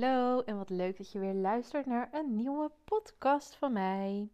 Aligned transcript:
Hallo 0.00 0.42
en 0.42 0.56
wat 0.56 0.70
leuk 0.70 0.96
dat 0.96 1.12
je 1.12 1.18
weer 1.18 1.34
luistert 1.34 1.86
naar 1.86 2.08
een 2.12 2.36
nieuwe 2.36 2.70
podcast 2.84 3.54
van 3.54 3.72
mij. 3.72 4.28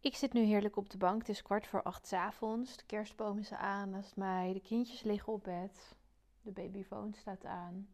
Ik 0.00 0.16
zit 0.16 0.32
nu 0.32 0.40
heerlijk 0.40 0.76
op 0.76 0.90
de 0.90 0.98
bank. 0.98 1.18
Het 1.18 1.28
is 1.28 1.42
kwart 1.42 1.66
voor 1.66 1.82
acht 1.82 2.12
avonds. 2.12 2.76
De 2.76 2.82
kerstboom 2.86 3.38
is 3.38 3.52
aan 3.52 3.90
naast 3.90 4.16
mij. 4.16 4.52
De 4.52 4.60
kindjes 4.60 5.02
liggen 5.02 5.32
op 5.32 5.44
bed. 5.44 5.94
De 6.42 6.50
babyfoon 6.50 7.14
staat 7.14 7.44
aan. 7.44 7.88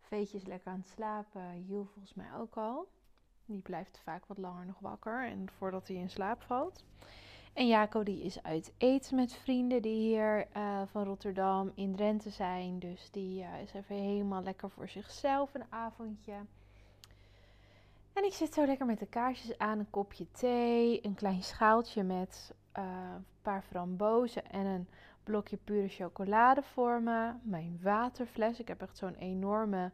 Veetje 0.00 0.36
is 0.36 0.44
lekker 0.44 0.72
aan 0.72 0.78
het 0.78 0.88
slapen. 0.88 1.64
Jules 1.66 1.88
volgens 1.92 2.14
mij 2.14 2.34
ook 2.38 2.56
al. 2.56 2.88
Die 3.44 3.60
blijft 3.60 3.98
vaak 3.98 4.26
wat 4.26 4.38
langer 4.38 4.66
nog 4.66 4.78
wakker 4.78 5.26
en 5.26 5.50
voordat 5.50 5.88
hij 5.88 5.96
in 5.96 6.10
slaap 6.10 6.42
valt. 6.42 6.84
En 7.52 7.66
Jaco 7.66 8.02
die 8.02 8.22
is 8.22 8.42
uit 8.42 8.72
eten 8.78 9.16
met 9.16 9.34
vrienden 9.34 9.82
die 9.82 9.96
hier 9.96 10.46
uh, 10.56 10.82
van 10.86 11.04
Rotterdam 11.04 11.72
in 11.74 11.94
Drenthe 11.94 12.30
zijn. 12.30 12.78
Dus 12.78 13.10
die 13.10 13.42
uh, 13.42 13.60
is 13.62 13.72
even 13.72 13.96
helemaal 13.96 14.42
lekker 14.42 14.70
voor 14.70 14.88
zichzelf 14.88 15.54
een 15.54 15.64
avondje. 15.68 16.34
En 18.12 18.24
ik 18.24 18.32
zit 18.32 18.54
zo 18.54 18.66
lekker 18.66 18.86
met 18.86 18.98
de 18.98 19.06
kaarsjes 19.06 19.58
aan, 19.58 19.78
een 19.78 19.90
kopje 19.90 20.26
thee, 20.30 21.06
een 21.06 21.14
klein 21.14 21.42
schaaltje 21.42 22.02
met 22.02 22.54
een 22.72 23.26
paar 23.42 23.62
frambozen 23.62 24.50
en 24.50 24.66
een 24.66 24.88
blokje 25.22 25.56
pure 25.56 25.88
chocolade 25.88 26.62
voor 26.62 27.02
me. 27.02 27.32
Mijn 27.42 27.78
waterfles, 27.82 28.60
ik 28.60 28.68
heb 28.68 28.82
echt 28.82 28.96
zo'n 28.96 29.14
enorme 29.14 29.90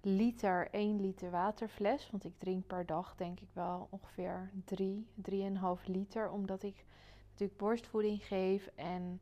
liter, 0.00 0.68
1 0.70 1.00
liter 1.00 1.30
waterfles. 1.30 2.10
Want 2.10 2.24
ik 2.24 2.38
drink 2.38 2.66
per 2.66 2.86
dag 2.86 3.14
denk 3.16 3.40
ik 3.40 3.48
wel 3.52 3.86
ongeveer 3.90 4.50
3, 4.64 5.06
3,5 5.30 5.84
liter. 5.84 6.30
Omdat 6.30 6.62
ik 6.62 6.84
natuurlijk 7.30 7.58
borstvoeding 7.58 8.24
geef. 8.24 8.70
En 8.74 9.20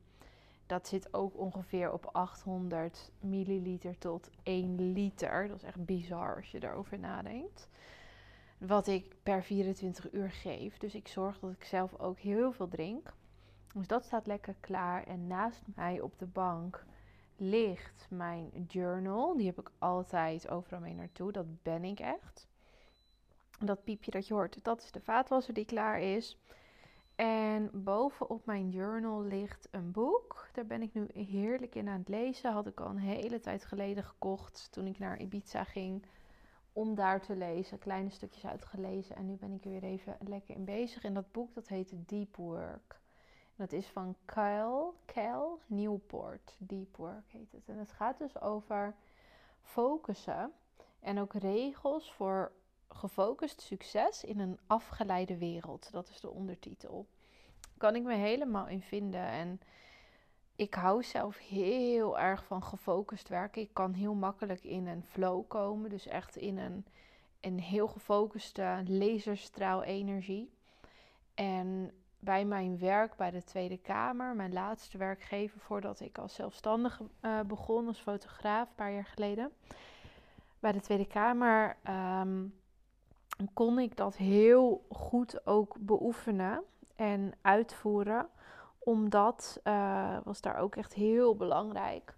dat 0.67 0.89
zit 0.89 1.15
ook 1.15 1.39
ongeveer 1.39 1.93
op 1.93 2.09
800 2.13 3.11
milliliter 3.21 3.99
tot 3.99 4.31
1 4.43 4.93
liter. 4.93 5.49
Dat 5.49 5.57
is 5.57 5.63
echt 5.63 5.85
bizar 5.85 6.37
als 6.37 6.51
je 6.51 6.61
daarover 6.61 6.99
nadenkt. 6.99 7.69
Wat 8.59 8.87
ik 8.87 9.15
per 9.23 9.43
24 9.43 10.13
uur 10.13 10.31
geef. 10.31 10.79
Dus 10.79 10.95
ik 10.95 11.09
zorg 11.09 11.39
dat 11.39 11.53
ik 11.53 11.65
zelf 11.65 11.99
ook 11.99 12.19
heel 12.19 12.53
veel 12.53 12.69
drink. 12.69 13.13
Dus 13.75 13.87
dat 13.87 14.05
staat 14.05 14.27
lekker 14.27 14.55
klaar. 14.61 15.05
En 15.05 15.27
naast 15.27 15.63
mij 15.75 16.01
op 16.01 16.19
de 16.19 16.27
bank 16.27 16.85
ligt 17.37 18.07
mijn 18.11 18.65
journal. 18.67 19.37
Die 19.37 19.47
heb 19.47 19.59
ik 19.59 19.71
altijd 19.79 20.49
overal 20.49 20.81
mee 20.81 20.95
naartoe. 20.95 21.33
Dat 21.33 21.63
ben 21.63 21.85
ik 21.85 22.01
echt. 22.01 22.49
Dat 23.59 23.85
piepje 23.85 24.11
dat 24.11 24.27
je 24.27 24.35
hoort, 24.35 24.65
dat 24.65 24.83
is 24.83 24.91
de 24.91 25.01
vaatwasser 25.01 25.55
die 25.55 25.65
klaar 25.65 26.01
is. 26.01 26.39
En 27.15 27.71
bovenop 27.73 28.47
mijn 28.47 28.69
journal 28.69 29.23
ligt 29.23 29.69
een 29.71 29.93
boek. 29.93 30.49
Daar 30.53 30.67
ben 30.67 30.83
ik 30.83 30.95
nu 30.95 31.07
heerlijk 31.13 31.75
in 31.75 31.89
aan 31.89 31.99
het 31.99 32.09
lezen. 32.09 32.53
Had 32.53 32.67
ik 32.67 32.81
al 32.81 32.91
een 32.91 32.99
hele 32.99 33.41
tijd 33.41 33.65
geleden 33.65 34.05
gekocht 34.05 34.69
toen 34.71 34.87
ik 34.87 34.99
naar 34.99 35.21
Ibiza 35.21 35.65
ging. 35.65 36.07
Om 36.73 36.95
daar 36.95 37.21
te 37.21 37.37
lezen. 37.37 37.79
Kleine 37.79 38.11
stukjes 38.11 38.47
uitgelezen. 38.47 39.17
En 39.17 39.27
nu 39.27 39.37
ben 39.37 39.53
ik 39.53 39.65
er 39.65 39.71
weer 39.71 39.83
even 39.83 40.17
lekker 40.21 40.55
in 40.55 40.65
bezig. 40.65 41.05
En 41.05 41.15
dat 41.15 41.33
boek 41.33 41.55
dat 41.55 41.69
heet 41.69 41.93
Deep 42.09 42.37
Work. 42.37 43.01
Dat 43.57 43.73
is 43.73 43.87
van 43.87 44.17
Kyle, 44.25 44.93
Cal 45.07 45.61
Newport. 45.67 46.55
Deep 46.59 46.97
Work 46.97 47.29
heet 47.29 47.53
het. 47.53 47.69
En 47.69 47.79
het 47.79 47.93
gaat 47.93 48.19
dus 48.19 48.41
over 48.41 48.95
focussen 49.63 50.53
en 51.01 51.21
ook 51.21 51.33
regels 51.33 52.13
voor 52.13 52.53
gefocust 52.89 53.61
succes 53.61 54.25
in 54.25 54.41
een 54.41 54.59
afgeleide 54.67 55.37
wereld. 55.39 55.93
Dat 55.93 56.09
is 56.09 56.21
de 56.21 56.31
ondertitel. 56.31 57.07
Kan 57.77 57.95
ik 57.95 58.03
me 58.03 58.15
helemaal 58.15 58.67
in 58.69 58.83
vinden. 58.83 59.27
En 59.27 59.61
ik 60.57 60.75
hou 60.75 61.03
zelf 61.03 61.39
heel 61.39 62.19
erg 62.19 62.45
van 62.45 62.63
gefocust 62.63 63.29
werken. 63.29 63.63
Ik 63.63 63.71
kan 63.73 63.93
heel 63.93 64.15
makkelijk 64.15 64.65
in 64.65 64.87
een 64.87 65.05
flow 65.05 65.49
komen. 65.49 65.91
Dus 65.91 66.07
echt 66.07 66.37
in 66.37 66.59
een, 66.59 66.87
een 67.41 67.61
heel 67.61 67.89
gefocuste 67.89 68.83
laserstraal 68.87 69.83
energie. 69.83 70.51
En 71.35 71.93
bij 72.27 72.45
mijn 72.45 72.79
werk 72.79 73.17
bij 73.17 73.31
de 73.31 73.43
Tweede 73.43 73.79
Kamer, 73.79 74.35
mijn 74.35 74.53
laatste 74.53 74.99
werkgever 74.99 75.61
voordat 75.61 76.01
ik 76.01 76.19
als 76.19 76.35
zelfstandige 76.35 77.05
uh, 77.23 77.41
begon 77.41 77.87
als 77.87 77.99
fotograaf, 77.99 78.69
een 78.69 78.75
paar 78.75 78.93
jaar 78.93 79.05
geleden. 79.05 79.53
Bij 80.59 80.73
de 80.73 80.81
Tweede 80.81 81.07
Kamer 81.07 81.77
um, 82.21 82.55
kon 83.53 83.79
ik 83.79 83.97
dat 83.97 84.17
heel 84.17 84.87
goed 84.91 85.47
ook 85.47 85.77
beoefenen 85.81 86.63
en 86.97 87.33
uitvoeren, 87.43 88.29
omdat 88.79 89.61
uh, 89.65 90.19
was 90.25 90.41
daar 90.41 90.57
ook 90.57 90.77
echt 90.77 90.95
heel 90.95 91.37
belangrijk. 91.37 92.17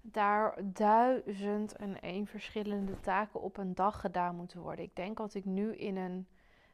Daar 0.00 0.58
duizend 0.64 1.76
en 1.76 2.00
één 2.00 2.26
verschillende 2.26 3.00
taken 3.00 3.40
op 3.40 3.56
een 3.56 3.74
dag 3.74 4.00
gedaan 4.00 4.36
moeten 4.36 4.60
worden. 4.60 4.84
Ik 4.84 4.96
denk 4.96 5.16
dat 5.16 5.34
ik 5.34 5.44
nu 5.44 5.76
in 5.76 5.96
een 5.96 6.26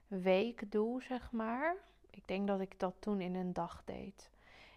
week 0.07 0.71
doe, 0.71 1.03
zeg 1.03 1.33
maar 1.33 1.77
ik 2.17 2.29
denk 2.29 2.47
dat 2.47 2.61
ik 2.61 2.79
dat 2.79 2.95
toen 2.99 3.21
in 3.21 3.35
een 3.35 3.53
dag 3.53 3.83
deed. 3.85 4.31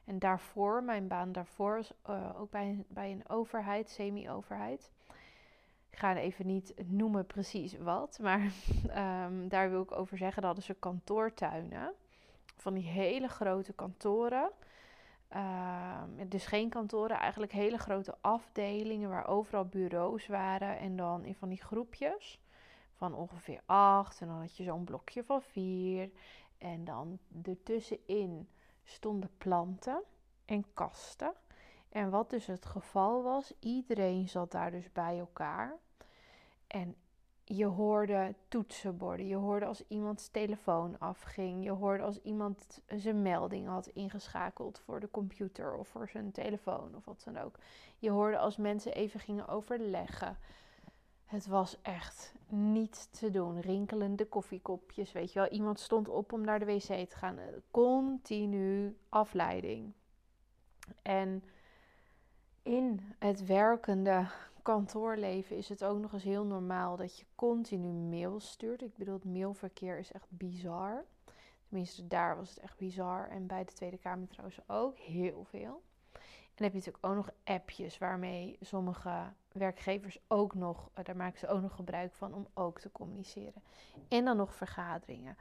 En 0.06 0.20
daarvoor, 0.20 0.84
mijn 0.84 1.08
baan 1.08 1.32
daarvoor, 1.32 1.88
uh, 2.10 2.40
ook 2.40 2.52
bij, 2.52 2.86
bij 2.88 3.12
een 3.12 3.30
overheid, 3.30 3.90
semi-overheid. 3.90 4.92
Ik 5.90 5.98
ga 5.98 6.16
even 6.16 6.46
niet 6.46 6.74
noemen 6.86 7.26
precies 7.26 7.78
wat, 7.78 8.20
maar 8.22 8.52
um, 9.26 9.48
daar 9.54 9.70
wil 9.70 9.82
ik 9.82 9.92
over 9.92 10.18
zeggen. 10.18 10.36
Dat 10.36 10.46
hadden 10.46 10.64
ze 10.64 10.74
kantoortuinen. 10.80 11.94
Van 12.56 12.74
die 12.74 12.88
hele 12.88 13.28
grote 13.28 13.74
kantoren. 13.74 14.50
Uh, 15.36 16.02
dus 16.28 16.46
geen 16.46 16.70
kantoren, 16.70 17.18
eigenlijk 17.18 17.52
hele 17.52 17.78
grote 17.78 18.16
afdelingen 18.22 19.10
waar 19.10 19.28
overal 19.28 19.66
bureaus 19.66 20.28
waren. 20.28 20.80
En 20.80 20.96
dan 20.96 21.26
in 21.26 21.36
van 21.36 21.50
die 21.50 21.62
groepjes 21.62 22.40
van 22.98 23.14
ongeveer 23.14 23.62
acht. 23.66 24.22
En 24.22 24.28
dan 24.28 24.40
had 24.40 24.58
je 24.58 24.64
zo'n 24.64 24.84
blokje 24.84 25.24
van 25.24 25.42
vier. 25.42 26.10
En 26.58 26.86
dan 26.86 27.20
ertussenin 27.44 28.50
stonden 28.84 29.30
planten 29.38 30.04
en 30.46 30.66
kasten. 30.74 31.34
En 31.90 32.10
wat 32.10 32.30
dus 32.30 32.48
het 32.48 32.66
geval 32.66 33.24
was, 33.24 33.54
iedereen 33.60 34.30
zat 34.30 34.52
daar 34.52 34.72
dus 34.72 34.92
bij 34.92 35.20
elkaar. 35.20 35.78
En 36.68 36.96
je 37.44 37.66
hoorde 37.66 38.36
toetsenborden, 38.48 39.28
je 39.28 39.36
hoorde 39.36 39.66
als 39.66 39.84
iemands 39.88 40.28
telefoon 40.28 41.00
afging, 41.00 41.64
je 41.64 41.72
hoorde 41.72 42.04
als 42.04 42.22
iemand 42.22 42.82
zijn 42.96 43.22
melding 43.22 43.68
had 43.68 43.88
ingeschakeld 43.88 44.80
voor 44.80 45.00
de 45.00 45.12
computer 45.12 45.76
of 45.76 45.88
voor 45.88 46.10
zijn 46.10 46.32
telefoon 46.32 46.96
of 46.96 47.06
wat 47.06 47.22
dan 47.26 47.38
ook. 47.38 47.56
Je 47.98 48.10
hoorde 48.10 48.38
als 48.38 48.58
mensen 48.58 48.94
even 48.94 49.20
gingen 49.20 49.48
overleggen. 49.48 50.38
Het 51.28 51.48
was 51.48 51.82
echt 51.82 52.34
niet 52.48 53.08
te 53.20 53.32
doen. 53.32 53.60
Rinkelende 53.60 54.26
koffiekopjes, 54.26 55.12
weet 55.12 55.34
je 55.34 55.40
wel. 55.40 55.50
Iemand 55.50 55.80
stond 55.80 56.10
op 56.10 56.34
om 56.34 56.42
naar 56.42 56.60
de 56.60 56.66
wc 56.66 57.10
te 57.10 57.16
gaan. 57.16 57.40
Continu 57.72 58.98
afleiding. 59.10 59.94
En 61.02 61.44
in 62.64 63.14
het 63.20 63.46
werkende 63.46 64.28
kantoorleven 64.62 65.58
is 65.58 65.70
het 65.70 65.84
ook 65.84 66.00
nog 66.00 66.14
eens 66.14 66.24
heel 66.24 66.46
normaal 66.46 66.96
dat 66.96 67.18
je 67.18 67.26
continu 67.36 67.88
mails 67.88 68.50
stuurt. 68.50 68.82
Ik 68.82 68.96
bedoel, 68.96 69.14
het 69.14 69.26
mailverkeer 69.26 69.98
is 69.98 70.12
echt 70.12 70.28
bizar. 70.30 71.06
Tenminste, 71.68 72.08
daar 72.08 72.38
was 72.38 72.50
het 72.50 72.60
echt 72.60 72.78
bizar. 72.78 73.30
En 73.30 73.48
bij 73.48 73.64
de 73.64 73.74
Tweede 73.74 73.98
Kamer 73.98 74.28
trouwens 74.28 74.60
ook 74.68 74.98
heel 74.98 75.44
veel. 75.44 75.82
En 76.58 76.64
heb 76.64 76.72
je 76.72 76.78
natuurlijk 76.78 77.06
ook 77.06 77.16
nog 77.16 77.30
appjes 77.44 77.98
waarmee 77.98 78.58
sommige 78.62 79.34
werkgevers 79.52 80.20
ook 80.28 80.56
nog, 80.56 80.90
eh, 80.94 81.04
daar 81.04 81.16
maken 81.16 81.40
ze 81.40 81.48
ook 81.48 81.62
nog 81.62 81.76
gebruik 81.76 82.14
van 82.14 82.34
om 82.34 82.48
ook 82.54 82.80
te 82.80 82.92
communiceren. 82.92 83.64
En 84.08 84.26
dan 84.26 84.38
nog 84.38 84.56
vergaderingen. 84.56 85.38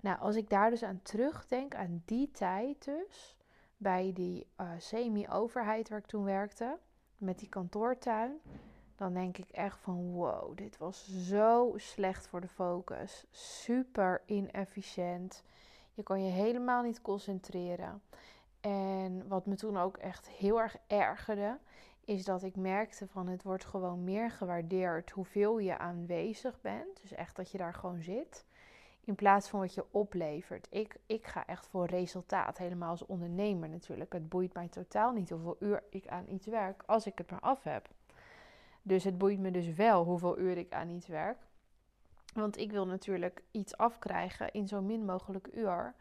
Nou, 0.00 0.18
als 0.18 0.36
ik 0.36 0.50
daar 0.50 0.70
dus 0.70 0.82
aan 0.82 1.00
terugdenk, 1.02 1.74
aan 1.74 2.02
die 2.04 2.30
tijd 2.30 2.84
dus, 2.84 3.36
bij 3.76 4.10
die 4.14 4.46
uh, 4.60 4.70
semi-overheid 4.78 5.88
waar 5.88 5.98
ik 5.98 6.06
toen 6.06 6.24
werkte, 6.24 6.78
met 7.16 7.38
die 7.38 7.48
kantoortuin, 7.48 8.40
dan 8.96 9.14
denk 9.14 9.38
ik 9.38 9.50
echt 9.50 9.78
van 9.78 10.12
wow, 10.12 10.56
dit 10.56 10.78
was 10.78 11.26
zo 11.28 11.72
slecht 11.76 12.26
voor 12.26 12.40
de 12.40 12.48
focus. 12.48 13.24
Super 13.30 14.22
inefficiënt. 14.26 15.42
Je 15.94 16.02
kan 16.02 16.24
je 16.24 16.30
helemaal 16.30 16.82
niet 16.82 17.02
concentreren. 17.02 18.02
En 18.66 19.28
wat 19.28 19.46
me 19.46 19.54
toen 19.54 19.76
ook 19.76 19.96
echt 19.96 20.28
heel 20.28 20.60
erg 20.60 20.76
ergerde, 20.86 21.58
is 22.04 22.24
dat 22.24 22.42
ik 22.42 22.56
merkte 22.56 23.06
van 23.06 23.28
het 23.28 23.42
wordt 23.42 23.64
gewoon 23.64 24.04
meer 24.04 24.30
gewaardeerd 24.30 25.10
hoeveel 25.10 25.58
je 25.58 25.78
aanwezig 25.78 26.60
bent. 26.60 27.00
Dus 27.00 27.12
echt 27.12 27.36
dat 27.36 27.50
je 27.50 27.58
daar 27.58 27.74
gewoon 27.74 28.02
zit. 28.02 28.44
In 29.04 29.14
plaats 29.14 29.48
van 29.48 29.60
wat 29.60 29.74
je 29.74 29.84
oplevert. 29.90 30.66
Ik, 30.70 30.96
ik 31.06 31.26
ga 31.26 31.46
echt 31.46 31.66
voor 31.66 31.86
resultaat, 31.86 32.58
helemaal 32.58 32.90
als 32.90 33.06
ondernemer 33.06 33.68
natuurlijk. 33.68 34.12
Het 34.12 34.28
boeit 34.28 34.54
mij 34.54 34.68
totaal 34.68 35.12
niet 35.12 35.30
hoeveel 35.30 35.56
uur 35.58 35.82
ik 35.90 36.08
aan 36.08 36.28
iets 36.28 36.46
werk, 36.46 36.82
als 36.86 37.06
ik 37.06 37.18
het 37.18 37.30
maar 37.30 37.40
af 37.40 37.62
heb. 37.62 37.88
Dus 38.82 39.04
het 39.04 39.18
boeit 39.18 39.38
me 39.38 39.50
dus 39.50 39.74
wel 39.74 40.04
hoeveel 40.04 40.38
uur 40.38 40.56
ik 40.56 40.72
aan 40.72 40.88
iets 40.88 41.06
werk. 41.06 41.38
Want 42.34 42.58
ik 42.58 42.70
wil 42.70 42.86
natuurlijk 42.86 43.42
iets 43.50 43.76
afkrijgen 43.76 44.52
in 44.52 44.68
zo 44.68 44.82
min 44.82 45.04
mogelijk 45.04 45.48
uur. 45.52 45.94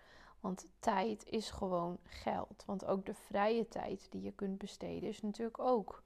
Want 0.45 0.67
tijd 0.79 1.25
is 1.29 1.49
gewoon 1.49 1.97
geld. 2.03 2.63
Want 2.65 2.85
ook 2.85 3.05
de 3.05 3.13
vrije 3.13 3.67
tijd 3.67 4.07
die 4.09 4.21
je 4.21 4.31
kunt 4.31 4.57
besteden 4.57 5.09
is 5.09 5.21
natuurlijk 5.21 5.59
ook 5.59 6.03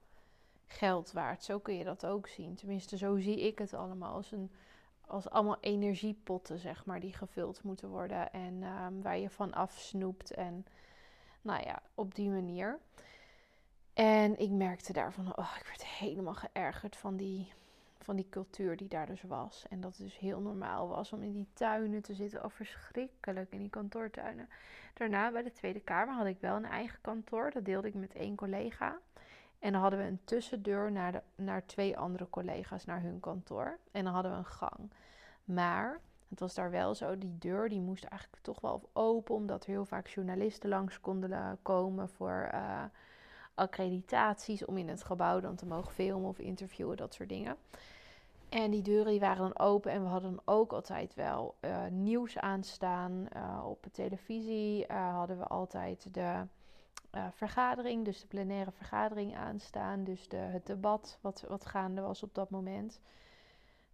geld 0.66 1.12
waard. 1.12 1.44
Zo 1.44 1.58
kun 1.58 1.74
je 1.74 1.84
dat 1.84 2.06
ook 2.06 2.26
zien. 2.26 2.54
Tenminste, 2.54 2.96
zo 2.96 3.18
zie 3.18 3.40
ik 3.40 3.58
het 3.58 3.74
allemaal 3.74 4.14
als 4.14 4.32
een 4.32 4.50
als 5.06 5.30
allemaal 5.30 5.60
energiepotten, 5.60 6.58
zeg 6.58 6.84
maar, 6.84 7.00
die 7.00 7.12
gevuld 7.12 7.62
moeten 7.62 7.88
worden 7.88 8.32
en 8.32 8.62
ehm, 8.62 9.00
waar 9.00 9.18
je 9.18 9.30
van 9.30 9.52
afsnoept 9.52 10.30
en 10.30 10.66
nou 11.42 11.62
ja, 11.62 11.82
op 11.94 12.14
die 12.14 12.30
manier. 12.30 12.78
En 13.92 14.38
ik 14.38 14.50
merkte 14.50 14.92
daarvan, 14.92 15.36
oh, 15.36 15.56
ik 15.60 15.66
werd 15.66 15.86
helemaal 15.86 16.34
geërgerd 16.34 16.96
van 16.96 17.16
die, 17.16 17.52
van 18.02 18.16
die 18.16 18.28
cultuur 18.30 18.76
die 18.76 18.88
daar 18.88 19.06
dus 19.06 19.22
was. 19.22 19.64
En 19.68 19.80
dat 19.80 19.96
het 19.96 20.06
dus 20.06 20.18
heel 20.18 20.40
normaal 20.40 20.88
was 20.88 21.12
om 21.12 21.22
in 21.22 21.32
die 21.32 21.48
tuinen 21.52 22.02
te 22.02 22.14
zitten. 22.14 22.44
Oh, 22.44 22.50
verschrikkelijk, 22.50 23.52
in 23.52 23.58
die 23.58 23.70
kantoortuinen. 23.70 24.48
Daarna 24.94 25.32
bij 25.32 25.42
de 25.42 25.52
Tweede 25.52 25.80
Kamer 25.80 26.14
had 26.14 26.26
ik 26.26 26.40
wel 26.40 26.56
een 26.56 26.64
eigen 26.64 26.98
kantoor. 27.00 27.50
Dat 27.50 27.64
deelde 27.64 27.88
ik 27.88 27.94
met 27.94 28.14
één 28.14 28.36
collega. 28.36 28.98
En 29.58 29.72
dan 29.72 29.80
hadden 29.80 29.98
we 29.98 30.04
een 30.04 30.24
tussendeur 30.24 30.92
naar, 30.92 31.12
de, 31.12 31.22
naar 31.34 31.66
twee 31.66 31.98
andere 31.98 32.30
collega's, 32.30 32.84
naar 32.84 33.02
hun 33.02 33.20
kantoor. 33.20 33.78
En 33.92 34.04
dan 34.04 34.12
hadden 34.12 34.32
we 34.32 34.38
een 34.38 34.44
gang. 34.44 34.92
Maar 35.44 36.00
het 36.28 36.40
was 36.40 36.54
daar 36.54 36.70
wel 36.70 36.94
zo, 36.94 37.18
die 37.18 37.38
deur 37.38 37.68
die 37.68 37.80
moest 37.80 38.04
eigenlijk 38.04 38.42
toch 38.42 38.60
wel 38.60 38.88
open, 38.92 39.34
omdat 39.34 39.64
er 39.64 39.70
heel 39.70 39.84
vaak 39.84 40.06
journalisten 40.06 40.68
langs 40.68 41.00
konden 41.00 41.58
komen 41.62 42.08
voor 42.08 42.50
uh, 42.54 42.84
accreditaties 43.54 44.64
om 44.64 44.76
in 44.76 44.88
het 44.88 45.04
gebouw 45.04 45.40
dan 45.40 45.56
te 45.56 45.66
mogen 45.66 45.92
filmen 45.92 46.28
of 46.28 46.38
interviewen, 46.38 46.96
dat 46.96 47.14
soort 47.14 47.28
dingen. 47.28 47.56
En 48.48 48.70
die 48.70 48.82
deuren 48.82 49.10
die 49.10 49.20
waren 49.20 49.42
dan 49.42 49.58
open 49.58 49.92
en 49.92 50.02
we 50.02 50.08
hadden 50.08 50.38
ook 50.44 50.72
altijd 50.72 51.14
wel 51.14 51.54
uh, 51.60 51.86
nieuws 51.90 52.38
aanstaan. 52.38 53.26
Uh, 53.36 53.64
op 53.66 53.82
de 53.82 53.90
televisie 53.90 54.92
hadden 54.92 55.38
we 55.38 55.44
altijd 55.44 56.14
de 56.14 56.46
vergadering, 57.30 58.04
dus 58.04 58.20
de 58.20 58.26
plenaire 58.26 58.70
vergadering 58.70 59.36
aanstaan. 59.36 60.04
Dus 60.04 60.28
de, 60.28 60.36
het 60.36 60.66
debat 60.66 61.18
wat, 61.20 61.44
wat 61.48 61.66
gaande 61.66 62.00
was 62.00 62.22
op 62.22 62.34
dat 62.34 62.50
moment. 62.50 63.00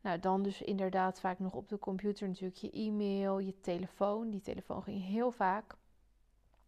Nou, 0.01 0.21
dan 0.21 0.43
dus 0.43 0.63
inderdaad 0.63 1.21
vaak 1.21 1.39
nog 1.39 1.53
op 1.53 1.69
de 1.69 1.79
computer 1.79 2.29
natuurlijk 2.29 2.59
je 2.59 2.71
e-mail, 2.71 3.39
je 3.39 3.61
telefoon. 3.61 4.31
Die 4.31 4.41
telefoon 4.41 4.83
ging 4.83 5.05
heel 5.05 5.31
vaak. 5.31 5.75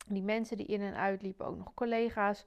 Die 0.06 0.22
mensen 0.22 0.56
die 0.56 0.66
in 0.66 0.80
en 0.80 0.96
uitliepen, 0.96 1.46
ook 1.46 1.56
nog 1.56 1.74
collega's. 1.74 2.46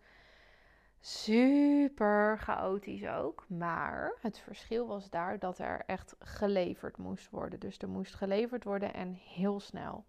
Super 1.04 2.38
chaotisch 2.38 3.08
ook. 3.08 3.46
Maar 3.48 4.14
het 4.20 4.40
verschil 4.40 4.88
was 4.88 5.10
daar 5.10 5.40
dat 5.40 5.60
er 5.60 5.84
echt 5.86 6.16
geleverd 6.20 6.98
moest 6.98 7.30
worden. 7.30 7.60
Dus 7.60 7.78
er 7.78 7.90
moest 7.90 8.14
geleverd 8.14 8.64
worden 8.64 8.94
en 8.94 9.14
heel 9.14 9.60
snel. 9.60 10.06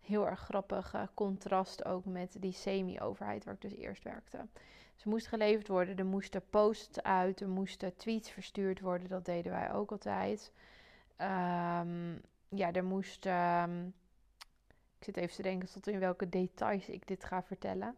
Heel 0.00 0.26
erg 0.28 0.40
grappig 0.40 0.94
contrast 1.14 1.84
ook 1.84 2.04
met 2.04 2.36
die 2.40 2.52
semi-overheid 2.52 3.44
waar 3.44 3.54
ik 3.54 3.60
dus 3.60 3.74
eerst 3.74 4.02
werkte. 4.02 4.46
Ze 4.94 5.08
moest 5.08 5.26
geleverd 5.26 5.68
worden, 5.68 5.96
er 5.96 6.06
moesten 6.06 6.42
posts 6.50 7.02
uit, 7.02 7.40
er 7.40 7.48
moesten 7.48 7.96
tweets 7.96 8.30
verstuurd 8.30 8.80
worden. 8.80 9.08
Dat 9.08 9.24
deden 9.24 9.52
wij 9.52 9.72
ook 9.72 9.90
altijd. 9.90 10.52
Um, 11.20 12.20
ja, 12.48 12.72
er 12.72 12.84
moest. 12.84 13.26
Um, 13.26 13.94
ik 14.98 15.04
zit 15.04 15.16
even 15.16 15.36
te 15.36 15.42
denken 15.42 15.68
tot 15.68 15.86
in 15.86 15.98
welke 15.98 16.28
details 16.28 16.88
ik 16.88 17.06
dit 17.06 17.24
ga 17.24 17.42
vertellen. 17.42 17.96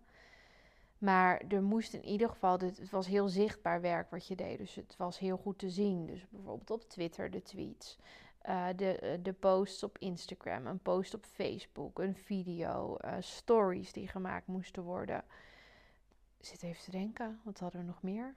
Maar 0.99 1.43
er 1.49 1.63
moest 1.63 1.95
in 1.95 2.05
ieder 2.05 2.29
geval, 2.29 2.59
het 2.59 2.91
was 2.91 3.07
heel 3.07 3.29
zichtbaar 3.29 3.81
werk 3.81 4.11
wat 4.11 4.27
je 4.27 4.37
deed. 4.37 4.59
Dus 4.59 4.75
het 4.75 4.97
was 4.97 5.19
heel 5.19 5.37
goed 5.37 5.59
te 5.59 5.71
zien. 5.71 6.07
Dus 6.07 6.29
bijvoorbeeld 6.29 6.71
op 6.71 6.89
Twitter 6.89 7.31
de 7.31 7.43
tweets, 7.43 7.99
uh, 8.49 8.67
de, 8.77 9.19
de 9.23 9.33
posts 9.33 9.83
op 9.83 9.99
Instagram, 9.99 10.67
een 10.67 10.83
post 10.83 11.15
op 11.15 11.25
Facebook, 11.25 11.99
een 11.99 12.17
video, 12.17 12.97
uh, 13.05 13.15
stories 13.21 13.93
die 13.93 14.09
gemaakt 14.09 14.47
moesten 14.47 14.83
worden 14.83 15.25
zit 16.41 16.63
even 16.63 16.83
te 16.83 16.91
denken, 16.91 17.41
wat 17.45 17.59
hadden 17.59 17.81
we 17.81 17.87
nog 17.87 18.03
meer? 18.03 18.35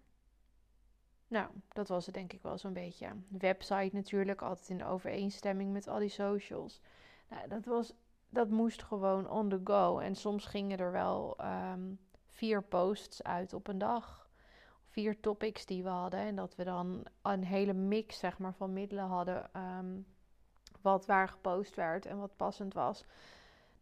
Nou, 1.28 1.50
dat 1.68 1.88
was 1.88 2.06
het 2.06 2.16
denk 2.16 2.34
ik 2.34 2.42
wel 2.42 2.58
zo'n 2.58 2.74
beetje. 2.74 3.08
Website 3.28 3.90
natuurlijk, 3.96 4.42
altijd 4.42 4.70
in 4.70 4.86
overeenstemming 4.86 5.72
met 5.72 5.88
al 5.88 6.00
die 6.00 6.10
socials. 6.10 6.82
Nou, 7.28 7.48
dat, 7.48 7.66
was, 7.66 7.94
dat 8.30 8.50
moest 8.50 8.84
gewoon 8.84 9.30
on 9.30 9.50
the 9.50 9.62
go. 9.64 10.00
En 10.00 10.16
soms 10.16 10.46
gingen 10.46 10.78
er 10.78 10.92
wel 10.92 11.38
ehm, 11.38 11.94
vier 12.42 12.64
posts 12.64 13.24
uit 13.24 13.54
op 13.54 13.68
een 13.68 13.78
dag. 13.78 14.30
Vier 14.88 15.20
topics 15.20 15.66
die 15.66 15.84
we 15.84 15.90
hadden. 15.90 16.20
En 16.20 16.36
dat 16.36 16.56
we 16.56 16.64
dan 16.64 17.04
een 17.22 17.44
hele 17.44 17.74
mix 17.74 18.20
zeg 18.20 18.38
maar, 18.38 18.54
van 18.54 18.74
middelen 18.74 19.06
hadden. 19.06 19.54
Ehm, 19.54 20.00
wat 20.82 21.06
waar 21.06 21.28
gepost 21.28 21.76
werd 21.76 22.06
en 22.06 22.20
wat 22.20 22.36
passend 22.36 22.74
was. 22.74 23.04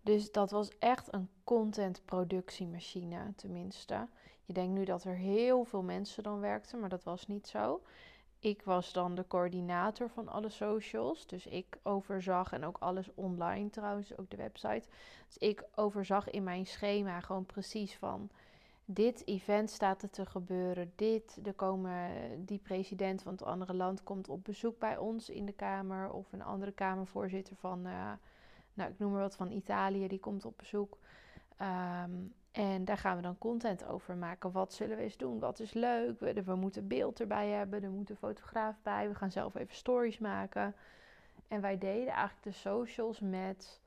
Dus 0.01 0.31
dat 0.31 0.51
was 0.51 0.77
echt 0.79 1.13
een 1.13 1.29
contentproductiemachine, 1.43 3.33
tenminste. 3.35 4.07
Je 4.45 4.53
denkt 4.53 4.73
nu 4.73 4.85
dat 4.85 5.03
er 5.03 5.15
heel 5.15 5.63
veel 5.63 5.83
mensen 5.83 6.23
dan 6.23 6.39
werkten, 6.39 6.79
maar 6.79 6.89
dat 6.89 7.03
was 7.03 7.27
niet 7.27 7.47
zo. 7.47 7.81
Ik 8.39 8.61
was 8.63 8.93
dan 8.93 9.15
de 9.15 9.27
coördinator 9.27 10.09
van 10.09 10.27
alle 10.27 10.49
socials. 10.49 11.27
Dus 11.27 11.45
ik 11.45 11.77
overzag 11.83 12.51
en 12.51 12.65
ook 12.65 12.77
alles 12.79 13.13
online 13.13 13.69
trouwens, 13.69 14.17
ook 14.17 14.29
de 14.29 14.37
website. 14.37 14.87
Dus 15.27 15.37
ik 15.37 15.63
overzag 15.75 16.29
in 16.29 16.43
mijn 16.43 16.65
schema 16.65 17.19
gewoon 17.19 17.45
precies 17.45 17.97
van 17.97 18.29
dit 18.91 19.27
event 19.27 19.69
staat 19.69 20.01
er 20.01 20.09
te 20.09 20.25
gebeuren. 20.25 20.91
Dit, 20.95 21.39
er 21.43 21.53
komen, 21.53 22.09
die 22.45 22.59
president 22.59 23.21
van 23.21 23.31
het 23.31 23.43
andere 23.43 23.73
land 23.73 24.03
komt 24.03 24.29
op 24.29 24.43
bezoek 24.43 24.79
bij 24.79 24.97
ons 24.97 25.29
in 25.29 25.45
de 25.45 25.51
kamer. 25.51 26.11
Of 26.11 26.33
een 26.33 26.41
andere 26.41 26.71
kamervoorzitter 26.71 27.55
van, 27.55 27.87
uh, 27.87 28.11
nou 28.73 28.89
ik 28.91 28.99
noem 28.99 29.11
maar 29.11 29.21
wat 29.21 29.35
van 29.35 29.51
Italië, 29.51 30.07
die 30.07 30.19
komt 30.19 30.45
op 30.45 30.57
bezoek. 30.57 30.97
Um, 31.61 32.33
en 32.51 32.85
daar 32.85 32.97
gaan 32.97 33.15
we 33.15 33.21
dan 33.21 33.37
content 33.37 33.85
over 33.85 34.15
maken. 34.15 34.51
Wat 34.51 34.73
zullen 34.73 34.97
we 34.97 35.03
eens 35.03 35.17
doen? 35.17 35.39
Wat 35.39 35.59
is 35.59 35.73
leuk? 35.73 36.19
We, 36.19 36.43
we 36.43 36.55
moeten 36.55 36.87
beeld 36.87 37.19
erbij 37.19 37.49
hebben. 37.49 37.83
Er 37.83 37.89
moet 37.89 38.09
een 38.09 38.15
fotograaf 38.15 38.75
bij. 38.81 39.07
We 39.07 39.15
gaan 39.15 39.31
zelf 39.31 39.55
even 39.55 39.75
stories 39.75 40.17
maken. 40.17 40.75
En 41.47 41.61
wij 41.61 41.77
deden 41.77 42.13
eigenlijk 42.13 42.43
de 42.43 42.51
socials 42.51 43.19
met 43.19 43.81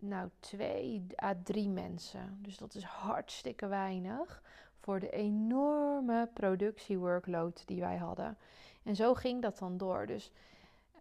nou 0.00 0.28
twee 0.40 1.06
à 1.22 1.34
drie 1.42 1.68
mensen. 1.68 2.38
Dus 2.42 2.56
dat 2.56 2.74
is 2.74 2.82
hartstikke 2.82 3.66
weinig 3.66 4.42
voor 4.80 5.00
de 5.00 5.10
enorme 5.10 6.28
productieworkload 6.32 7.62
die 7.66 7.80
wij 7.80 7.96
hadden. 7.96 8.36
En 8.82 8.96
zo 8.96 9.14
ging 9.14 9.42
dat 9.42 9.58
dan 9.58 9.76
door. 9.76 10.06
Dus 10.06 10.30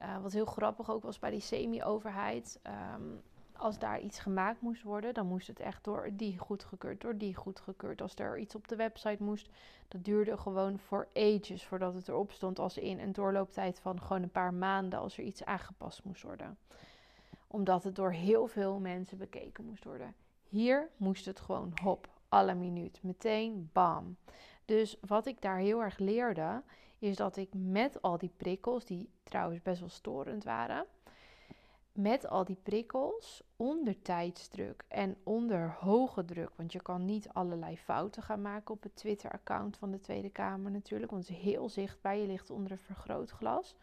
uh, 0.02 0.18
wat 0.22 0.34
heel 0.34 0.46
grappig 0.46 0.90
ook 0.90 1.04
was 1.04 1.20
bij 1.20 1.30
die 1.30 1.40
semi-overheid. 1.40 2.60
Um, 2.96 3.22
als 3.58 3.80
daar 3.80 4.00
iets 4.00 4.20
gemaakt 4.20 4.62
moest 4.62 4.84
worden, 4.84 5.14
dan 5.14 5.28
moest 5.28 5.48
het 5.48 5.60
echt 5.60 5.84
door 5.84 6.10
die 6.14 6.38
goedgekeurd, 6.38 7.02
door 7.02 7.18
die 7.18 7.36
goedgekeurd. 7.36 8.02
Als 8.02 8.16
er 8.16 8.38
iets 8.38 8.56
op 8.56 8.68
de 8.68 8.76
website 8.76 9.24
moest, 9.24 9.50
dat 9.88 10.04
duurde 10.04 10.38
gewoon 10.38 10.80
voor 10.80 11.08
ages 11.14 11.66
voordat 11.66 11.94
het 11.94 12.08
erop 12.08 12.32
stond. 12.32 12.60
Als 12.60 12.78
in 12.78 13.00
een 13.00 13.14
doorlooptijd 13.14 13.80
van 13.80 14.02
gewoon 14.02 14.24
een 14.24 14.30
paar 14.30 14.54
maanden 14.54 15.00
als 15.00 15.18
er 15.18 15.24
iets 15.24 15.44
aangepast 15.44 16.04
moest 16.04 16.22
worden. 16.22 16.58
Omdat 17.48 17.84
het 17.84 17.96
door 17.96 18.12
heel 18.12 18.48
veel 18.48 18.80
mensen 18.80 19.18
bekeken 19.18 19.66
moest 19.66 19.84
worden. 19.84 20.16
Hier 20.44 20.90
moest 20.98 21.26
het 21.26 21.40
gewoon 21.40 21.72
hop, 21.82 22.10
alle 22.30 22.54
minuut, 22.54 23.00
meteen 23.04 23.70
bam. 23.74 24.18
Dus 24.66 24.98
wat 25.08 25.26
ik 25.26 25.42
daar 25.42 25.58
heel 25.58 25.82
erg 25.82 25.98
leerde, 25.98 26.64
is 27.00 27.16
dat 27.16 27.38
ik 27.38 27.50
met 27.54 28.02
al 28.02 28.18
die 28.18 28.34
prikkels, 28.38 28.86
die 28.86 29.10
trouwens 29.24 29.62
best 29.62 29.80
wel 29.80 29.90
storend 29.90 30.44
waren 30.44 30.86
met 31.98 32.28
al 32.28 32.46
die 32.46 32.58
prikkels 32.64 33.44
onder 33.56 34.02
tijdsdruk 34.02 34.84
en 34.88 35.18
onder 35.24 35.76
hoge 35.80 36.26
druk, 36.26 36.50
want 36.56 36.72
je 36.72 36.82
kan 36.82 37.06
niet 37.06 37.30
allerlei 37.30 37.78
fouten 37.78 38.24
gaan 38.24 38.42
maken 38.42 38.74
op 38.74 38.84
het 38.84 38.96
Twitter-account 38.96 39.78
van 39.78 39.92
de 39.92 40.00
Tweede 40.00 40.30
Kamer 40.30 40.72
natuurlijk, 40.72 41.12
want 41.12 41.28
het 41.28 41.38
is 41.38 41.44
heel 41.44 41.70
zichtbaar, 41.70 42.16
je 42.18 42.28
ligt 42.28 42.50
onder 42.50 42.72
een 42.72 42.78
vergrootglas. 42.78 43.76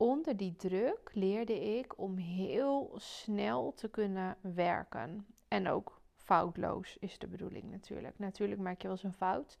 Onder 0.00 0.36
die 0.36 0.56
druk 0.56 1.10
leerde 1.12 1.78
ik 1.78 1.98
om 1.98 2.16
heel 2.16 2.94
snel 2.96 3.72
te 3.74 3.88
kunnen 3.88 4.36
werken. 4.40 5.26
En 5.48 5.68
ook 5.68 6.00
foutloos 6.14 6.96
is 6.98 7.18
de 7.18 7.26
bedoeling 7.26 7.70
natuurlijk. 7.70 8.18
Natuurlijk 8.18 8.60
maak 8.60 8.76
je 8.80 8.82
wel 8.82 8.96
eens 8.96 9.04
een 9.04 9.12
fout, 9.12 9.58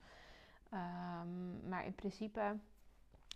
um, 0.72 1.68
maar 1.68 1.84
in 1.84 1.94
principe 1.94 2.56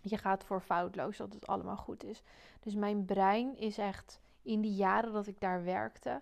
je 0.01 0.17
gaat 0.17 0.43
voor 0.43 0.61
foutloos, 0.61 1.17
dat 1.17 1.33
het 1.33 1.47
allemaal 1.47 1.77
goed 1.77 2.03
is. 2.03 2.23
Dus 2.59 2.75
mijn 2.75 3.05
brein 3.05 3.57
is 3.57 3.77
echt 3.77 4.21
in 4.41 4.61
die 4.61 4.75
jaren 4.75 5.13
dat 5.13 5.27
ik 5.27 5.39
daar 5.39 5.63
werkte, 5.63 6.21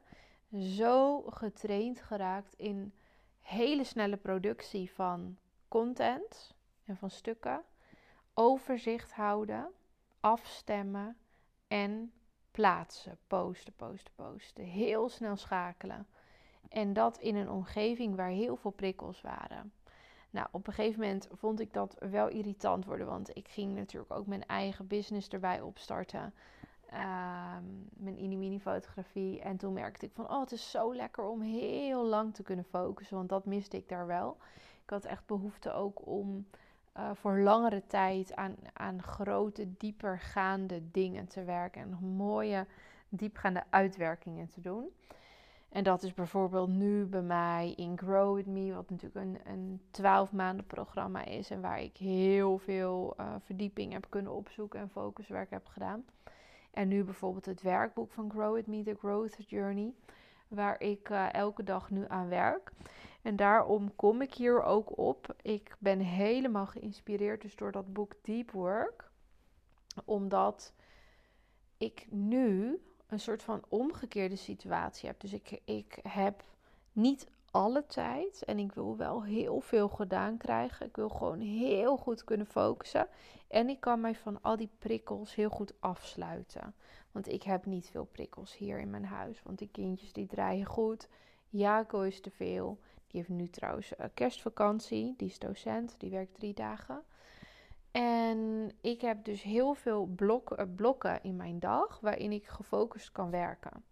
zo 0.52 1.22
getraind 1.22 2.02
geraakt 2.02 2.54
in 2.54 2.94
hele 3.40 3.84
snelle 3.84 4.18
productie 4.18 4.92
van 4.92 5.38
content 5.68 6.56
en 6.86 6.98
van 6.98 7.10
stukken. 7.10 7.62
Overzicht 8.34 9.14
houden, 9.14 9.70
afstemmen 10.22 11.18
en 11.68 12.12
plaatsen. 12.52 13.18
Posten, 13.28 13.74
posten, 13.74 14.14
posten. 14.16 14.64
Heel 14.64 15.10
snel 15.10 15.36
schakelen. 15.36 16.08
En 16.70 16.94
dat 16.94 17.18
in 17.18 17.36
een 17.36 17.50
omgeving 17.50 18.16
waar 18.16 18.30
heel 18.30 18.56
veel 18.56 18.72
prikkels 18.72 19.22
waren. 19.22 19.74
Nou, 20.30 20.48
op 20.52 20.68
een 20.68 20.74
gegeven 20.74 21.00
moment 21.00 21.28
vond 21.32 21.60
ik 21.60 21.74
dat 21.74 21.96
wel 22.00 22.28
irritant 22.28 22.86
worden, 22.86 23.08
want 23.08 23.38
ik 23.38 23.48
ging 23.48 23.76
natuurlijk 23.76 24.14
ook 24.14 24.28
mijn 24.28 24.46
eigen 24.46 24.88
business 24.88 25.28
erbij 25.28 25.62
opstarten. 25.62 26.34
Um, 26.94 27.90
mijn 27.94 28.40
mini 28.40 28.60
fotografie. 28.60 29.42
En 29.42 29.58
toen 29.58 29.74
merkte 29.74 30.06
ik 30.06 30.12
van, 30.14 30.30
oh, 30.30 30.40
het 30.40 30.52
is 30.52 30.72
zo 30.72 30.96
lekker 30.96 31.24
om 31.24 31.42
heel 31.42 32.06
lang 32.06 32.34
te 32.34 32.44
kunnen 32.44 32.66
focussen, 32.66 33.18
want 33.18 33.30
dat 33.30 33.46
miste 33.46 33.78
ik 33.78 33.90
daar 33.90 34.08
wel. 34.08 34.38
Ik 34.84 34.90
had 34.90 35.06
echt 35.06 35.26
behoefte 35.26 35.72
ook 35.74 36.08
om 36.08 36.48
uh, 36.98 37.10
voor 37.14 37.40
langere 37.40 37.88
tijd 37.88 38.36
aan, 38.36 38.56
aan 38.74 39.04
grote, 39.04 39.78
diepergaande 39.78 40.92
dingen 40.92 41.28
te 41.28 41.44
werken. 41.44 41.82
En 41.82 42.06
mooie, 42.16 42.66
diepgaande 43.10 43.64
uitwerkingen 43.70 44.50
te 44.50 44.62
doen. 44.62 44.90
En 45.70 45.84
dat 45.84 46.04
is 46.04 46.14
bijvoorbeeld 46.14 46.70
nu 46.70 47.06
bij 47.06 47.22
mij 47.22 47.74
in 47.76 47.98
Grow 47.98 48.36
With 48.36 48.46
Me, 48.46 48.74
wat 48.74 48.90
natuurlijk 48.90 49.26
een, 49.26 49.52
een 49.52 49.82
12 49.92 50.32
maanden 50.32 50.66
programma 50.66 51.26
is. 51.26 51.50
En 51.50 51.62
waar 51.62 51.82
ik 51.82 51.98
heel 51.98 52.58
veel 52.58 53.14
uh, 53.20 53.36
verdieping 53.40 53.94
heb 53.94 54.06
kunnen 54.10 54.32
opzoeken 54.32 54.80
en 54.80 54.90
focuswerk 54.90 55.50
heb 55.50 55.68
gedaan. 55.68 56.06
En 56.72 56.88
nu 56.88 57.04
bijvoorbeeld 57.04 57.46
het 57.46 57.62
werkboek 57.62 58.12
van 58.12 58.30
Grow 58.30 58.54
With 58.54 58.68
Me, 58.68 58.84
The 58.84 58.96
Growth 59.00 59.50
Journey, 59.50 59.94
waar 60.52 60.82
ik 60.82 61.10
uh, 61.10 61.34
elke 61.34 61.64
dag 61.64 61.90
nu 61.90 62.06
aan 62.08 62.30
werk. 62.30 62.72
En 63.22 63.36
daarom 63.36 63.96
kom 63.96 64.22
ik 64.22 64.34
hier 64.34 64.64
ook 64.64 64.98
op. 64.98 65.36
Ik 65.42 65.76
ben 65.80 66.00
helemaal 66.00 66.66
geïnspireerd 66.66 67.42
dus 67.42 67.56
door 67.56 67.72
dat 67.72 67.94
boek 67.94 68.14
Deep 68.22 68.52
Work. 68.52 69.12
Omdat 70.06 70.74
ik 71.78 72.08
nu 72.10 72.82
een 73.08 73.20
soort 73.20 73.44
van 73.44 73.64
omgekeerde 73.68 74.36
situatie 74.36 75.08
heb. 75.08 75.20
Dus 75.20 75.34
ik, 75.34 75.62
ik 75.66 76.00
heb 76.08 76.44
niet 76.92 77.28
alle 77.52 77.86
tijd 77.86 78.44
en 78.44 78.60
ik 78.60 78.72
wil 78.72 78.98
wel 78.98 79.24
heel 79.24 79.60
veel 79.60 79.90
gedaan 79.90 80.38
krijgen. 80.38 80.86
Ik 80.86 80.96
wil 80.96 81.10
gewoon 81.10 81.40
heel 81.40 81.98
goed 81.98 82.24
kunnen 82.24 82.46
focussen. 82.48 83.08
En 83.48 83.70
ik 83.70 83.80
kan 83.80 84.02
mij 84.02 84.16
van 84.16 84.42
al 84.42 84.58
die 84.58 84.70
prikkels 84.80 85.36
heel 85.36 85.50
goed 85.50 85.74
afsluiten. 85.80 86.76
Want 87.12 87.28
ik 87.28 87.44
heb 87.44 87.66
niet 87.66 87.90
veel 87.90 88.06
prikkels 88.06 88.58
hier 88.58 88.80
in 88.80 88.90
mijn 88.90 89.06
huis. 89.06 89.42
Want 89.44 89.58
die 89.58 89.70
kindjes 89.72 90.14
die 90.14 90.28
draaien 90.28 90.66
goed. 90.66 91.10
Jaco 91.50 92.02
is 92.02 92.22
te 92.22 92.32
veel. 92.32 92.80
Die 93.08 93.20
heeft 93.20 93.30
nu 93.30 93.50
trouwens 93.50 93.94
uh, 94.00 94.06
kerstvakantie. 94.14 95.14
Die 95.18 95.28
is 95.28 95.40
docent. 95.40 95.96
Die 95.98 96.10
werkt 96.10 96.34
drie 96.34 96.54
dagen. 96.54 97.04
En 97.92 98.72
ik 98.82 99.02
heb 99.02 99.26
dus 99.26 99.42
heel 99.42 99.74
veel 99.74 100.06
blok, 100.06 100.60
uh, 100.60 100.66
blokken 100.76 101.24
in 101.24 101.36
mijn 101.36 101.60
dag 101.60 102.00
waarin 102.00 102.32
ik 102.32 102.48
gefocust 102.48 103.12
kan 103.12 103.30
werken. 103.30 103.84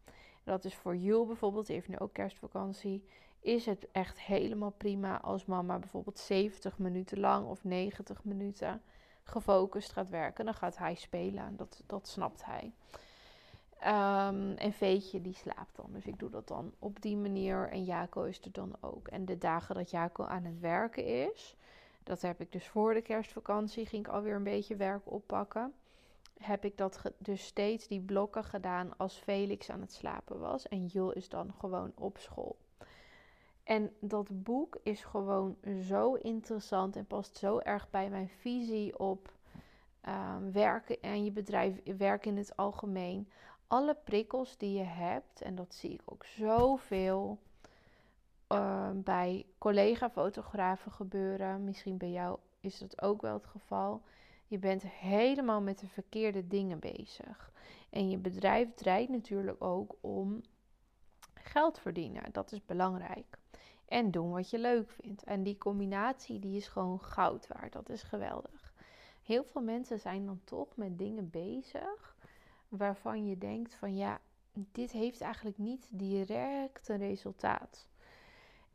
dat 0.44 0.66
is 0.66 0.76
voor 0.76 0.96
Jul 0.96 1.26
bijvoorbeeld, 1.26 1.66
die 1.66 1.76
heeft 1.76 1.88
nu 1.88 1.98
ook 1.98 2.14
kerstvakantie. 2.14 3.04
Is 3.40 3.66
het 3.66 3.88
echt 3.92 4.22
helemaal 4.22 4.72
prima 4.72 5.22
als 5.22 5.46
mama 5.46 5.80
bijvoorbeeld 5.80 6.20
70 6.20 6.78
minuten 6.78 7.20
lang 7.20 7.48
of 7.48 7.64
90 7.64 8.24
minuten 8.24 8.82
gefocust 9.24 9.92
gaat 9.92 10.10
werken. 10.10 10.46
Dan 10.46 10.54
gaat 10.54 10.78
hij 10.78 10.96
spelen. 10.96 11.56
Dat, 11.56 11.84
dat 11.86 12.08
snapt 12.08 12.46
hij. 12.46 12.74
Um, 13.84 14.54
en 14.58 14.74
Veetje 14.74 15.22
die 15.22 15.34
slaapt 15.34 15.76
dan. 15.76 15.90
Dus 15.92 16.06
ik 16.06 16.20
doe 16.20 16.30
dat 16.30 16.48
dan 16.48 16.74
op 16.80 17.02
die 17.02 17.18
manier. 17.18 17.70
En 17.70 17.84
Jaco 17.84 18.24
is 18.24 18.42
er 18.42 18.52
dan 18.52 18.76
ook. 18.80 19.08
En 19.08 19.26
de 19.26 19.38
dagen 19.38 19.76
dat 19.76 19.90
Jaco 19.90 20.24
aan 20.24 20.44
het 20.44 20.60
werken 20.60 21.06
is, 21.06 21.56
dat 22.04 22.22
heb 22.22 22.42
ik 22.42 22.52
dus 22.52 22.68
voor 22.68 22.94
de 22.94 23.02
kerstvakantie, 23.02 23.86
ging 23.86 24.08
ik 24.08 24.14
alweer 24.14 24.36
een 24.36 24.44
beetje 24.44 24.76
werk 24.76 25.12
oppakken. 25.12 25.74
Heb 26.40 26.66
ik 26.66 26.78
dat 26.78 27.02
dus 27.18 27.46
steeds 27.46 27.88
die 27.88 28.02
blokken 28.02 28.44
gedaan 28.44 28.98
als 28.98 29.16
Felix 29.16 29.70
aan 29.70 29.82
het 29.82 29.94
slapen 29.94 30.40
was. 30.40 30.68
En 30.68 30.86
Jul 30.86 31.12
is 31.12 31.30
dan 31.30 31.54
gewoon 31.60 31.92
op 31.96 32.18
school. 32.18 32.58
En 33.64 33.92
dat 34.00 34.44
boek 34.44 34.78
is 34.84 35.04
gewoon 35.04 35.58
zo 35.82 36.14
interessant 36.14 36.96
en 36.96 37.06
past 37.06 37.38
zo 37.38 37.60
erg 37.60 37.90
bij 37.90 38.10
mijn 38.10 38.30
visie 38.30 39.00
op 39.00 39.34
um, 40.08 40.52
werken 40.52 41.02
en 41.02 41.24
je 41.24 41.32
bedrijf, 41.32 41.82
werken 41.98 42.32
in 42.32 42.38
het 42.38 42.56
algemeen 42.56 43.30
alle 43.70 43.96
prikkels 44.04 44.58
die 44.58 44.78
je 44.78 44.84
hebt, 44.84 45.42
en 45.42 45.56
dat 45.56 45.74
zie 45.74 45.94
ik 45.94 46.02
ook 46.06 46.26
zoveel 46.26 47.40
uh, 48.54 48.90
bij 48.94 49.46
collega-fotografen 49.58 50.92
gebeuren. 50.92 51.64
Misschien 51.64 51.98
bij 51.98 52.12
jou 52.12 52.40
is 52.60 52.80
dat 52.80 53.02
ook 53.02 53.22
wel 53.22 53.34
het 53.34 53.46
geval. 53.46 54.02
Je 54.48 54.58
bent 54.58 54.84
helemaal 54.88 55.62
met 55.62 55.80
de 55.80 55.88
verkeerde 55.88 56.48
dingen 56.48 56.80
bezig. 56.80 57.52
En 57.90 58.10
je 58.10 58.18
bedrijf 58.18 58.74
draait 58.74 59.10
natuurlijk 59.10 59.64
ook 59.64 59.96
om 60.02 60.42
geld 61.34 61.80
verdienen. 61.80 62.32
Dat 62.32 62.52
is 62.52 62.66
belangrijk. 62.66 63.38
En 63.86 64.12
doen 64.12 64.32
wat 64.32 64.50
je 64.50 64.60
leuk 64.60 64.90
vindt. 64.90 65.24
En 65.24 65.44
die 65.44 65.58
combinatie 65.58 66.40
die 66.40 66.58
is 66.58 66.68
gewoon 66.68 67.02
goud 67.02 67.48
waard. 67.48 67.74
Dat 67.74 67.90
is 67.90 68.04
geweldig. 68.04 68.74
Heel 69.24 69.44
veel 69.44 69.62
mensen 69.62 70.00
zijn 70.00 70.26
dan 70.26 70.42
toch 70.44 70.76
met 70.76 70.98
dingen 70.98 71.30
bezig 71.30 72.18
waarvan 72.70 73.28
je 73.28 73.38
denkt 73.38 73.76
van 73.76 73.96
ja, 73.96 74.22
dit 74.54 74.92
heeft 74.92 75.22
eigenlijk 75.22 75.58
niet 75.58 75.88
direct 75.90 76.88
een 76.88 76.98
resultaat. 76.98 77.88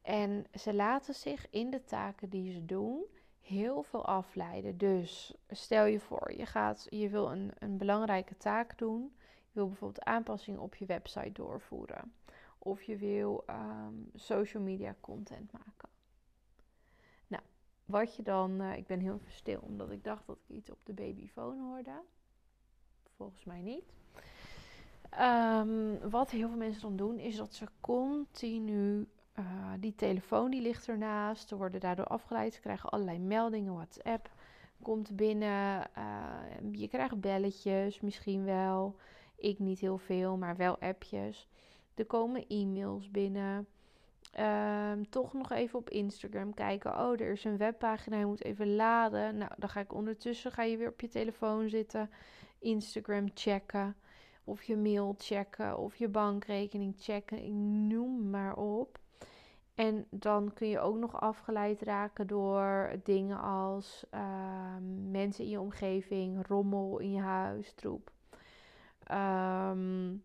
En 0.03 0.47
ze 0.55 0.75
laten 0.75 1.15
zich 1.15 1.51
in 1.51 1.71
de 1.71 1.85
taken 1.85 2.29
die 2.29 2.53
ze 2.53 2.65
doen 2.65 3.05
heel 3.41 3.83
veel 3.83 4.05
afleiden. 4.07 4.79
Dus 4.79 5.35
stel 5.49 5.85
je 5.85 6.01
voor, 6.01 6.33
je, 6.33 6.47
gaat, 6.47 6.87
je 6.91 7.09
wil 7.09 7.31
een, 7.31 7.53
een 7.59 7.77
belangrijke 7.77 8.37
taak 8.37 8.79
doen. 8.79 9.13
Je 9.19 9.53
wil 9.53 9.69
bijvoorbeeld 9.69 10.05
aanpassingen 10.05 10.61
op 10.61 10.75
je 10.75 10.87
website 10.87 11.33
doorvoeren. 11.33 12.13
Of 12.59 12.83
je 12.83 12.97
wil 12.97 13.43
ehm, 13.47 13.95
social 14.15 14.63
media 14.63 14.97
content 15.01 15.53
maken. 15.53 15.89
Nou, 17.27 17.43
wat 17.85 18.17
je 18.17 18.23
dan. 18.23 18.63
Uh, 18.63 18.77
ik 18.77 18.87
ben 18.87 19.01
heel 19.01 19.21
stil 19.27 19.61
omdat 19.61 19.91
ik 19.91 20.05
dacht 20.05 20.27
dat 20.27 20.39
ik 20.47 20.57
iets 20.57 20.71
op 20.71 20.79
de 20.85 20.93
babyfoon 20.93 21.61
hoorde 21.61 22.01
volgens 23.17 23.45
mij 23.45 23.61
niet. 23.61 23.93
Ehm, 25.11 26.11
wat 26.11 26.31
heel 26.31 26.49
veel 26.49 26.57
mensen 26.57 26.83
dan 26.83 26.97
doen, 26.97 27.19
is 27.19 27.37
dat 27.37 27.55
ze 27.55 27.67
continu 27.81 29.09
uh, 29.39 29.73
die 29.81 29.95
telefoon 29.95 30.51
die 30.51 30.61
ligt 30.61 30.89
ernaast. 30.89 31.49
Ze 31.49 31.57
worden 31.57 31.81
daardoor 31.81 32.07
afgeleid. 32.07 32.55
Ze 32.55 32.61
krijgen 32.61 32.91
allerlei 32.91 33.19
meldingen. 33.19 33.75
WhatsApp 33.75 34.31
komt 34.83 35.17
binnen. 35.17 35.91
Uh, 35.99 36.73
je 36.73 36.89
krijgt 36.89 37.21
belletjes 37.21 38.01
misschien 38.01 38.45
wel. 38.45 38.97
Ik 39.37 39.59
niet 39.59 39.79
heel 39.79 39.99
veel, 39.99 40.37
maar 40.37 40.57
wel 40.57 40.79
appjes. 40.79 41.49
Er 41.95 42.07
komen 42.07 42.47
e-mails 42.49 43.11
binnen. 43.11 43.67
Um, 44.41 45.11
toch 45.11 45.33
nog 45.33 45.51
even 45.51 45.79
op 45.79 45.91
Instagram 45.91 46.55
kijken. 46.55 46.99
Oh, 46.99 47.21
er 47.21 47.31
is 47.31 47.45
een 47.45 47.57
webpagina. 47.57 48.19
Je 48.19 48.27
moet 48.27 48.45
even 48.45 48.75
laden. 48.75 49.37
Nou, 49.37 49.51
dan 49.57 49.69
ga 49.69 49.81
ik 49.81 49.95
ondertussen. 49.95 50.53
Ga 50.53 50.63
je 50.63 50.77
weer 50.77 50.89
op 50.89 51.01
je 51.01 51.09
telefoon 51.09 51.69
zitten. 51.69 52.11
Instagram 52.59 53.29
checken. 53.35 53.97
Of 54.45 54.63
je 54.63 54.77
mail 54.77 55.15
checken. 55.19 55.79
Of 55.79 55.97
je 55.97 56.09
bankrekening 56.09 56.95
checken. 56.99 57.45
Ik 57.45 57.53
noem 57.53 58.31
maar 58.31 58.57
op. 58.57 58.99
En 59.75 60.07
dan 60.11 60.53
kun 60.53 60.69
je 60.69 60.81
ook 60.81 60.97
nog 60.97 61.21
afgeleid 61.21 61.83
raken 61.83 62.27
door 62.27 62.93
dingen 63.03 63.41
als 63.41 64.05
ehm, 64.11 65.11
mensen 65.11 65.45
in 65.45 65.51
je 65.51 65.61
omgeving, 65.61 66.47
rommel 66.47 66.99
in 66.99 67.13
je 67.13 67.21
huis, 67.21 67.73
troep. 67.73 68.11
Um, 69.13 70.23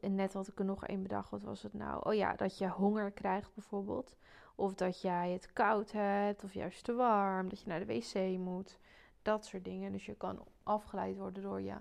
net 0.00 0.32
had 0.32 0.48
ik 0.48 0.58
er 0.58 0.64
nog 0.64 0.86
één 0.86 1.02
bedacht. 1.02 1.30
Wat 1.30 1.42
was 1.42 1.62
het 1.62 1.74
nou? 1.74 2.00
Oh 2.04 2.14
ja, 2.14 2.34
dat 2.34 2.58
je 2.58 2.68
honger 2.68 3.10
krijgt 3.10 3.54
bijvoorbeeld. 3.54 4.16
Of 4.54 4.74
dat 4.74 5.00
jij 5.00 5.30
het 5.30 5.52
koud 5.52 5.92
hebt, 5.92 6.44
of 6.44 6.54
juist 6.54 6.84
te 6.84 6.94
warm, 6.94 7.48
dat 7.48 7.60
je 7.60 7.68
naar 7.68 7.86
de 7.86 7.86
wc 7.86 8.38
moet. 8.38 8.78
Dat 9.22 9.44
soort 9.44 9.64
dingen. 9.64 9.92
Dus 9.92 10.06
je 10.06 10.14
kan 10.14 10.44
afgeleid 10.62 11.16
worden 11.16 11.42
door 11.42 11.60
je 11.60 11.74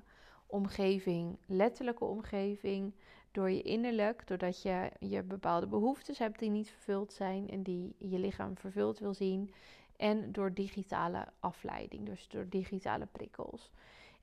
omgeving, 0.48 1.38
letterlijke 1.46 2.06
omgeving, 2.06 2.94
door 3.32 3.52
je 3.52 3.62
innerlijk, 3.62 4.28
doordat 4.28 4.62
je, 4.62 4.92
je 5.00 5.24
bepaalde 5.24 5.68
behoeftes 5.68 6.18
hebt 6.18 6.40
die 6.40 6.50
niet 6.50 6.70
vervuld 6.70 7.14
zijn 7.14 7.50
en 7.50 7.64
die 7.64 7.96
je 7.98 8.20
lichaam 8.20 8.58
vervuld 8.58 9.00
wil 9.00 9.14
zien. 9.14 9.54
En 9.98 10.32
door 10.32 10.54
digitale 10.54 11.28
afleiding, 11.40 12.06
dus 12.06 12.28
door 12.28 12.50
digitale 12.50 13.06
prikkels. 13.06 13.72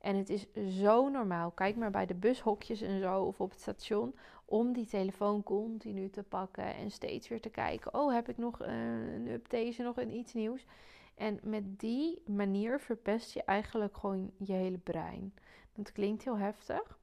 En 0.03 0.17
het 0.17 0.31
is 0.31 0.47
zo 0.83 1.09
normaal. 1.09 1.51
Kijk 1.51 1.77
maar 1.77 1.91
bij 1.91 2.07
de 2.07 2.15
bushokjes 2.15 2.81
en 2.81 3.01
zo 3.01 3.23
of 3.23 3.41
op 3.41 3.51
het 3.51 3.61
station. 3.61 4.15
Om 4.45 4.73
die 4.73 4.87
telefoon 4.87 5.43
continu 5.43 6.11
te 6.11 6.23
pakken 6.23 6.75
en 6.75 6.91
steeds 6.91 7.29
weer 7.29 7.41
te 7.41 7.51
kijken. 7.51 7.95
Oh, 7.95 8.13
heb 8.13 8.29
ik 8.29 8.39
nog 8.39 8.61
een 8.61 9.29
update, 9.29 9.83
nog 9.83 9.97
een 9.97 10.15
iets 10.15 10.33
nieuws? 10.33 10.67
En 11.15 11.39
met 11.43 11.81
die 11.81 12.23
manier 12.27 12.81
verpest 12.81 13.33
je 13.33 13.43
eigenlijk 13.43 13.97
gewoon 13.97 14.31
je 14.37 14.53
hele 14.53 14.79
brein. 14.79 15.35
Dat 15.73 15.93
klinkt 15.93 16.25
heel 16.25 16.39
heftig, 16.39 16.99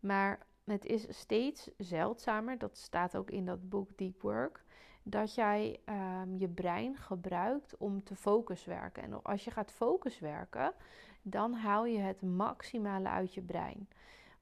maar 0.00 0.46
het 0.64 0.84
is 0.84 1.06
steeds 1.08 1.70
zeldzamer. 1.78 2.58
Dat 2.58 2.76
staat 2.76 3.16
ook 3.16 3.30
in 3.30 3.46
dat 3.46 3.68
boek 3.68 3.98
Deep 3.98 4.20
Work. 4.20 4.64
Dat 5.02 5.34
jij 5.34 5.80
um, 6.22 6.38
je 6.38 6.48
brein 6.48 6.96
gebruikt 6.96 7.76
om 7.76 8.04
te 8.04 8.16
focus 8.16 8.64
werken. 8.64 9.02
En 9.02 9.22
als 9.22 9.44
je 9.44 9.50
gaat 9.50 9.70
focus 9.70 10.18
werken, 10.18 10.74
dan 11.24 11.52
haal 11.52 11.86
je 11.86 11.98
het 11.98 12.22
maximale 12.22 13.08
uit 13.08 13.34
je 13.34 13.42
brein. 13.42 13.88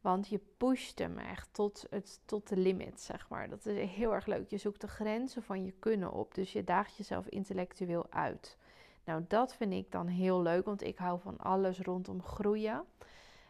Want 0.00 0.28
je 0.28 0.40
pusht 0.56 0.98
hem 0.98 1.18
echt 1.18 1.48
tot, 1.52 1.86
het, 1.90 2.20
tot 2.24 2.48
de 2.48 2.56
limit, 2.56 3.00
zeg 3.00 3.28
maar. 3.28 3.48
Dat 3.48 3.66
is 3.66 3.90
heel 3.90 4.14
erg 4.14 4.26
leuk. 4.26 4.50
Je 4.50 4.58
zoekt 4.58 4.80
de 4.80 4.88
grenzen 4.88 5.42
van 5.42 5.64
je 5.64 5.72
kunnen 5.78 6.12
op. 6.12 6.34
Dus 6.34 6.52
je 6.52 6.64
daagt 6.64 6.96
jezelf 6.96 7.26
intellectueel 7.26 8.06
uit. 8.10 8.56
Nou, 9.04 9.24
dat 9.28 9.54
vind 9.54 9.72
ik 9.72 9.90
dan 9.90 10.06
heel 10.06 10.42
leuk, 10.42 10.64
want 10.64 10.82
ik 10.82 10.98
hou 10.98 11.20
van 11.20 11.38
alles 11.38 11.80
rondom 11.80 12.22
groeien. 12.22 12.84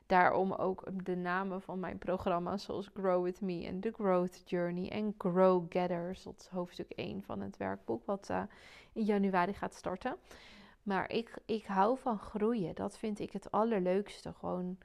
Daarom 0.07 0.53
ook 0.53 0.85
de 1.05 1.17
namen 1.17 1.63
van 1.63 1.81
mijn 1.81 1.99
programma's 1.99 2.65
zoals 2.65 2.91
Grow 2.95 3.25
With 3.25 3.41
Me 3.41 3.67
en 3.67 3.81
The 3.81 3.93
Growth 3.93 4.43
Journey 4.45 4.91
en 4.91 5.15
Grow 5.19 5.65
Getters. 5.69 6.23
Dat 6.23 6.49
hoofdstuk 6.53 6.91
1 6.91 7.23
van 7.23 7.41
het 7.41 7.57
werkboek 7.57 8.07
wat 8.07 8.29
uh, 8.31 8.43
in 8.93 9.05
januari 9.05 9.53
gaat 9.53 9.75
starten. 9.75 10.17
Maar 10.83 11.11
ik, 11.11 11.39
ik 11.47 11.67
hou 11.67 11.99
van 11.99 12.19
groeien. 12.19 12.75
Dat 12.75 12.99
vind 12.99 13.19
ik 13.19 13.33
het 13.33 13.51
allerleukste. 13.51 14.33
Gewoon 14.33 14.79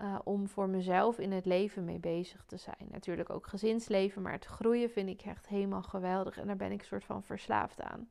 uh, 0.00 0.18
om 0.24 0.48
voor 0.48 0.68
mezelf 0.68 1.18
in 1.18 1.32
het 1.32 1.46
leven 1.46 1.84
mee 1.84 1.98
bezig 1.98 2.44
te 2.46 2.56
zijn. 2.56 2.88
Natuurlijk 2.90 3.30
ook 3.30 3.46
gezinsleven, 3.46 4.22
maar 4.22 4.32
het 4.32 4.44
groeien 4.44 4.90
vind 4.90 5.08
ik 5.08 5.22
echt 5.22 5.48
helemaal 5.48 5.82
geweldig. 5.82 6.38
En 6.38 6.46
daar 6.46 6.56
ben 6.56 6.72
ik 6.72 6.82
soort 6.82 7.04
van 7.04 7.22
verslaafd 7.22 7.80
aan. 7.80 8.08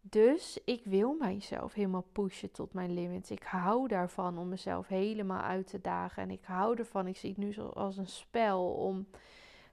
Dus 0.00 0.58
ik 0.64 0.84
wil 0.84 1.14
mijzelf 1.14 1.72
helemaal 1.72 2.06
pushen 2.12 2.50
tot 2.50 2.72
mijn 2.72 2.94
limits. 2.94 3.30
Ik 3.30 3.42
hou 3.42 3.88
daarvan 3.88 4.38
om 4.38 4.48
mezelf 4.48 4.86
helemaal 4.86 5.42
uit 5.42 5.66
te 5.66 5.80
dagen. 5.80 6.22
En 6.22 6.30
ik 6.30 6.44
hou 6.44 6.76
ervan, 6.76 7.06
ik 7.06 7.16
zie 7.16 7.28
het 7.28 7.38
nu 7.38 7.58
als 7.58 7.96
een 7.96 8.06
spel 8.06 8.72
om 8.72 9.06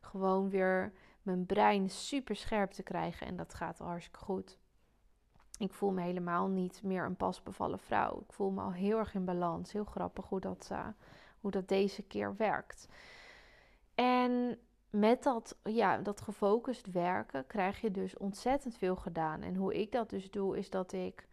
gewoon 0.01 0.49
weer 0.49 0.93
mijn 1.21 1.45
brein 1.45 1.89
super 1.89 2.35
scherp 2.35 2.71
te 2.71 2.83
krijgen. 2.83 3.27
En 3.27 3.35
dat 3.35 3.53
gaat 3.53 3.77
hartstikke 3.77 4.19
goed. 4.19 4.57
Ik 5.63 5.73
voel 5.73 5.91
me 5.91 6.01
helemaal 6.01 6.47
niet 6.47 6.83
meer 6.83 7.05
een 7.05 7.15
pasbevallen 7.15 7.79
vrouw. 7.79 8.19
Ik 8.27 8.33
voel 8.33 8.51
me 8.51 8.61
al 8.61 8.71
heel 8.71 8.97
erg 8.97 9.13
in 9.13 9.25
balans. 9.25 9.71
Heel 9.71 9.83
grappig 9.83 10.25
hoe 10.25 10.39
dat, 10.39 10.69
uh, 10.71 10.87
hoe 11.39 11.51
dat 11.51 11.67
deze 11.67 12.03
keer 12.03 12.35
werkt. 12.35 12.87
En 13.95 14.59
met 14.89 15.23
dat, 15.23 15.57
ja, 15.63 15.97
dat 15.97 16.21
gefocust 16.21 16.91
werken 16.91 17.47
krijg 17.47 17.81
je 17.81 17.91
dus 17.91 18.17
ontzettend 18.17 18.77
veel 18.77 18.95
gedaan. 18.95 19.41
En 19.41 19.55
hoe 19.55 19.81
ik 19.81 19.91
dat 19.91 20.09
dus 20.09 20.31
doe, 20.31 20.57
is 20.57 20.69
dat 20.69 20.91
ik 20.93 21.27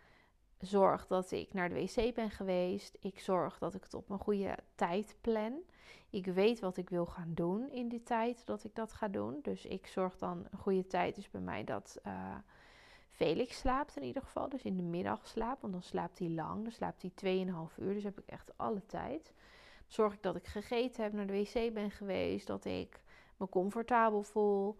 zorg 0.58 1.06
dat 1.06 1.30
ik 1.30 1.52
naar 1.52 1.68
de 1.68 1.74
wc 1.74 2.14
ben 2.14 2.30
geweest. 2.30 2.96
Ik 3.00 3.20
zorg 3.20 3.58
dat 3.58 3.74
ik 3.74 3.82
het 3.82 3.94
op 3.94 4.10
een 4.10 4.18
goede 4.18 4.58
tijd 4.74 5.16
plan. 5.20 5.60
Ik 6.10 6.26
weet 6.26 6.60
wat 6.60 6.76
ik 6.76 6.90
wil 6.90 7.06
gaan 7.06 7.34
doen 7.34 7.70
in 7.70 7.88
die 7.88 8.02
tijd 8.02 8.46
dat 8.46 8.64
ik 8.64 8.74
dat 8.74 8.92
ga 8.92 9.08
doen. 9.08 9.38
Dus 9.42 9.66
ik 9.66 9.86
zorg 9.86 10.18
dan 10.18 10.46
een 10.50 10.58
goede 10.58 10.86
tijd 10.86 11.16
is 11.16 11.30
bij 11.30 11.40
mij 11.40 11.64
dat 11.64 12.00
uh, 12.06 12.34
Felix 13.20 13.58
slaapt 13.58 13.96
in 13.96 14.02
ieder 14.02 14.22
geval. 14.22 14.48
Dus 14.48 14.62
in 14.62 14.76
de 14.76 14.82
middag 14.82 15.26
slaapt, 15.26 15.60
want 15.60 15.72
dan 15.72 15.82
slaapt 15.82 16.18
hij 16.18 16.28
lang. 16.28 16.62
Dan 16.62 16.72
slaapt 16.72 17.02
hij 17.02 17.44
2,5 17.44 17.78
uur, 17.78 17.94
dus 17.94 18.02
heb 18.02 18.18
ik 18.18 18.26
echt 18.26 18.50
alle 18.56 18.86
tijd. 18.86 19.32
Zorg 19.86 20.12
ik 20.12 20.22
dat 20.22 20.36
ik 20.36 20.46
gegeten 20.46 21.02
heb, 21.02 21.12
naar 21.12 21.26
de 21.26 21.32
wc 21.32 21.74
ben 21.74 21.90
geweest, 21.90 22.46
dat 22.46 22.64
ik 22.64 23.02
me 23.36 23.48
comfortabel 23.48 24.22
voel. 24.22 24.76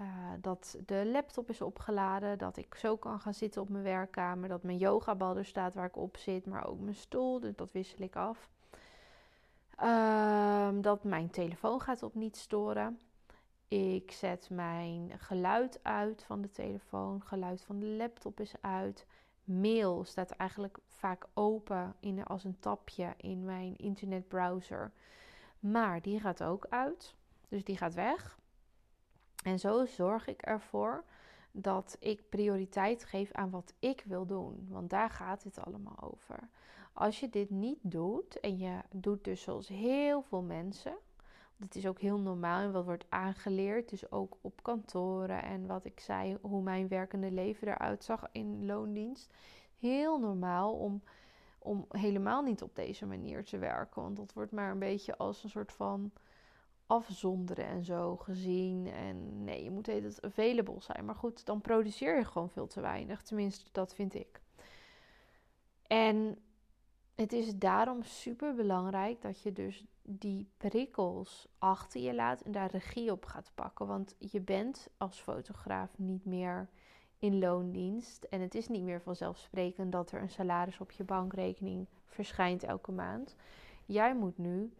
Uh, 0.00 0.08
dat 0.40 0.78
de 0.86 1.06
laptop 1.12 1.50
is 1.50 1.60
opgeladen, 1.60 2.38
dat 2.38 2.56
ik 2.56 2.74
zo 2.74 2.96
kan 2.96 3.20
gaan 3.20 3.34
zitten 3.34 3.62
op 3.62 3.68
mijn 3.68 3.84
werkkamer, 3.84 4.48
dat 4.48 4.62
mijn 4.62 4.78
yogabal 4.78 5.36
er 5.36 5.44
staat 5.44 5.74
waar 5.74 5.86
ik 5.86 5.96
op 5.96 6.16
zit, 6.16 6.46
maar 6.46 6.66
ook 6.66 6.80
mijn 6.80 6.94
stoel, 6.94 7.40
dus 7.40 7.56
dat 7.56 7.72
wissel 7.72 8.02
ik 8.02 8.16
af. 8.16 8.48
Um, 9.82 10.82
dat 10.82 11.04
mijn 11.04 11.30
telefoon 11.30 11.80
gaat 11.80 12.02
op 12.02 12.14
niet 12.14 12.36
storen. 12.36 12.98
Ik 13.74 14.12
zet 14.12 14.50
mijn 14.50 15.18
geluid 15.18 15.78
uit 15.82 16.22
van 16.22 16.40
de 16.40 16.50
telefoon, 16.50 17.22
geluid 17.22 17.62
van 17.62 17.78
de 17.78 17.86
laptop 17.86 18.40
is 18.40 18.54
uit. 18.60 19.06
Mail 19.44 20.04
staat 20.04 20.30
eigenlijk 20.30 20.78
vaak 20.88 21.26
open 21.32 21.94
in, 22.00 22.24
als 22.24 22.44
een 22.44 22.58
tapje 22.60 23.14
in 23.16 23.44
mijn 23.44 23.76
internetbrowser. 23.76 24.92
Maar 25.60 26.02
die 26.02 26.20
gaat 26.20 26.42
ook 26.42 26.66
uit. 26.68 27.14
Dus 27.48 27.64
die 27.64 27.76
gaat 27.76 27.94
weg. 27.94 28.38
En 29.44 29.58
zo 29.58 29.84
zorg 29.84 30.26
ik 30.26 30.42
ervoor 30.42 31.04
dat 31.52 31.96
ik 32.00 32.28
prioriteit 32.28 33.04
geef 33.04 33.32
aan 33.32 33.50
wat 33.50 33.74
ik 33.78 34.02
wil 34.06 34.26
doen. 34.26 34.66
Want 34.70 34.90
daar 34.90 35.10
gaat 35.10 35.42
het 35.42 35.58
allemaal 35.58 35.98
over. 36.00 36.48
Als 36.92 37.20
je 37.20 37.28
dit 37.28 37.50
niet 37.50 37.78
doet 37.82 38.40
en 38.40 38.58
je 38.58 38.78
doet 38.90 39.24
dus 39.24 39.42
zoals 39.42 39.68
heel 39.68 40.22
veel 40.22 40.42
mensen. 40.42 40.96
Het 41.64 41.74
is 41.74 41.86
ook 41.86 42.00
heel 42.00 42.18
normaal 42.18 42.60
en 42.60 42.72
wat 42.72 42.84
wordt 42.84 43.06
aangeleerd. 43.08 43.88
Dus 43.88 44.10
ook 44.10 44.36
op 44.40 44.62
kantoren 44.62 45.42
en 45.42 45.66
wat 45.66 45.84
ik 45.84 46.00
zei, 46.00 46.38
hoe 46.40 46.62
mijn 46.62 46.88
werkende 46.88 47.30
leven 47.30 47.68
eruit 47.68 48.04
zag 48.04 48.26
in 48.32 48.66
loondienst. 48.66 49.34
Heel 49.78 50.18
normaal 50.18 50.72
om, 50.72 51.02
om 51.58 51.86
helemaal 51.88 52.42
niet 52.42 52.62
op 52.62 52.76
deze 52.76 53.06
manier 53.06 53.44
te 53.44 53.58
werken. 53.58 54.02
Want 54.02 54.16
dat 54.16 54.32
wordt 54.32 54.52
maar 54.52 54.70
een 54.70 54.78
beetje 54.78 55.16
als 55.16 55.44
een 55.44 55.50
soort 55.50 55.72
van 55.72 56.12
afzonderen 56.86 57.66
en 57.66 57.84
zo 57.84 58.16
gezien. 58.16 58.86
En 58.86 59.44
nee, 59.44 59.64
je 59.64 59.70
moet 59.70 59.86
het 59.86 60.22
available 60.22 60.80
zijn. 60.80 61.04
Maar 61.04 61.14
goed, 61.14 61.46
dan 61.46 61.60
produceer 61.60 62.16
je 62.16 62.24
gewoon 62.24 62.50
veel 62.50 62.66
te 62.66 62.80
weinig. 62.80 63.22
Tenminste, 63.22 63.64
dat 63.72 63.94
vind 63.94 64.14
ik. 64.14 64.40
En 65.86 66.38
het 67.14 67.32
is 67.32 67.56
daarom 67.56 68.02
super 68.02 68.54
belangrijk 68.54 69.22
dat 69.22 69.42
je 69.42 69.52
dus 69.52 69.84
die 70.02 70.48
prikkels 70.56 71.48
achter 71.58 72.00
je 72.00 72.14
laat 72.14 72.40
en 72.40 72.52
daar 72.52 72.70
regie 72.70 73.12
op 73.12 73.24
gaat 73.24 73.52
pakken. 73.54 73.86
Want 73.86 74.14
je 74.18 74.40
bent 74.40 74.88
als 74.96 75.20
fotograaf 75.20 75.98
niet 75.98 76.24
meer 76.24 76.68
in 77.18 77.38
loondienst. 77.38 78.24
En 78.24 78.40
het 78.40 78.54
is 78.54 78.68
niet 78.68 78.82
meer 78.82 79.00
vanzelfsprekend 79.00 79.92
dat 79.92 80.12
er 80.12 80.20
een 80.20 80.30
salaris 80.30 80.80
op 80.80 80.90
je 80.90 81.04
bankrekening 81.04 81.86
verschijnt 82.04 82.62
elke 82.62 82.92
maand. 82.92 83.36
Jij 83.86 84.14
moet 84.14 84.38
nu 84.38 84.72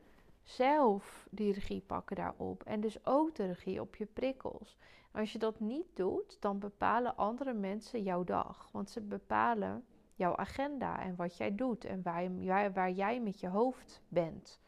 zelf 0.43 1.27
die 1.31 1.53
regie 1.53 1.81
pakken 1.81 2.17
daarop. 2.17 2.63
En 2.63 2.81
dus 2.81 3.07
ook 3.07 3.35
de 3.35 3.47
regie 3.47 3.81
op 3.81 3.97
je 3.97 4.07
prikkels. 4.07 4.77
Als 5.13 5.33
je 5.33 5.39
dat 5.39 5.61
niet 5.61 5.87
doet, 5.95 6.37
dan 6.41 6.59
bepalen 6.59 7.17
andere 7.17 7.53
mensen 7.53 8.03
jouw 8.03 8.25
dag. 8.25 8.69
Want 8.73 8.91
ze 8.91 9.01
bepalen 9.01 9.85
jouw 10.15 10.37
agenda 10.37 11.03
en 11.03 11.17
wat 11.17 11.37
jij 11.37 11.55
doet 11.55 11.85
en 11.85 12.03
waar, 12.03 12.73
waar 12.73 12.91
jij 12.91 13.21
met 13.21 13.41
je 13.41 13.49
hoofd 13.49 14.03
bent. 14.09 14.61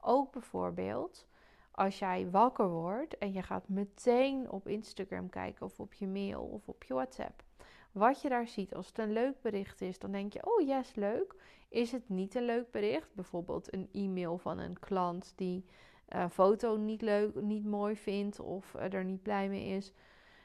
Ook 0.00 0.32
bijvoorbeeld 0.32 1.28
als 1.70 1.98
jij 1.98 2.30
wakker 2.30 2.68
wordt 2.68 3.18
en 3.18 3.32
je 3.32 3.42
gaat 3.42 3.68
meteen 3.68 4.50
op 4.50 4.68
Instagram 4.68 5.28
kijken 5.28 5.66
of 5.66 5.80
op 5.80 5.92
je 5.92 6.06
mail 6.06 6.42
of 6.42 6.68
op 6.68 6.84
je 6.84 6.94
WhatsApp. 6.94 7.42
Wat 7.92 8.22
je 8.22 8.28
daar 8.28 8.48
ziet, 8.48 8.74
als 8.74 8.86
het 8.86 8.98
een 8.98 9.12
leuk 9.12 9.42
bericht 9.42 9.80
is, 9.80 9.98
dan 9.98 10.12
denk 10.12 10.32
je: 10.32 10.46
Oh 10.46 10.66
yes, 10.66 10.94
leuk. 10.94 11.34
Is 11.68 11.92
het 11.92 12.08
niet 12.08 12.34
een 12.34 12.44
leuk 12.44 12.70
bericht? 12.70 13.14
Bijvoorbeeld 13.14 13.74
een 13.74 13.88
e-mail 13.92 14.38
van 14.38 14.58
een 14.58 14.78
klant 14.78 15.32
die 15.36 15.64
een 16.08 16.20
eh, 16.20 16.30
foto 16.30 16.76
niet 16.76 17.02
leuk, 17.02 17.34
niet 17.34 17.64
mooi 17.64 17.96
vindt 17.96 18.40
of 18.40 18.74
er 18.74 19.04
niet 19.04 19.22
blij 19.22 19.48
mee 19.48 19.66
is, 19.66 19.92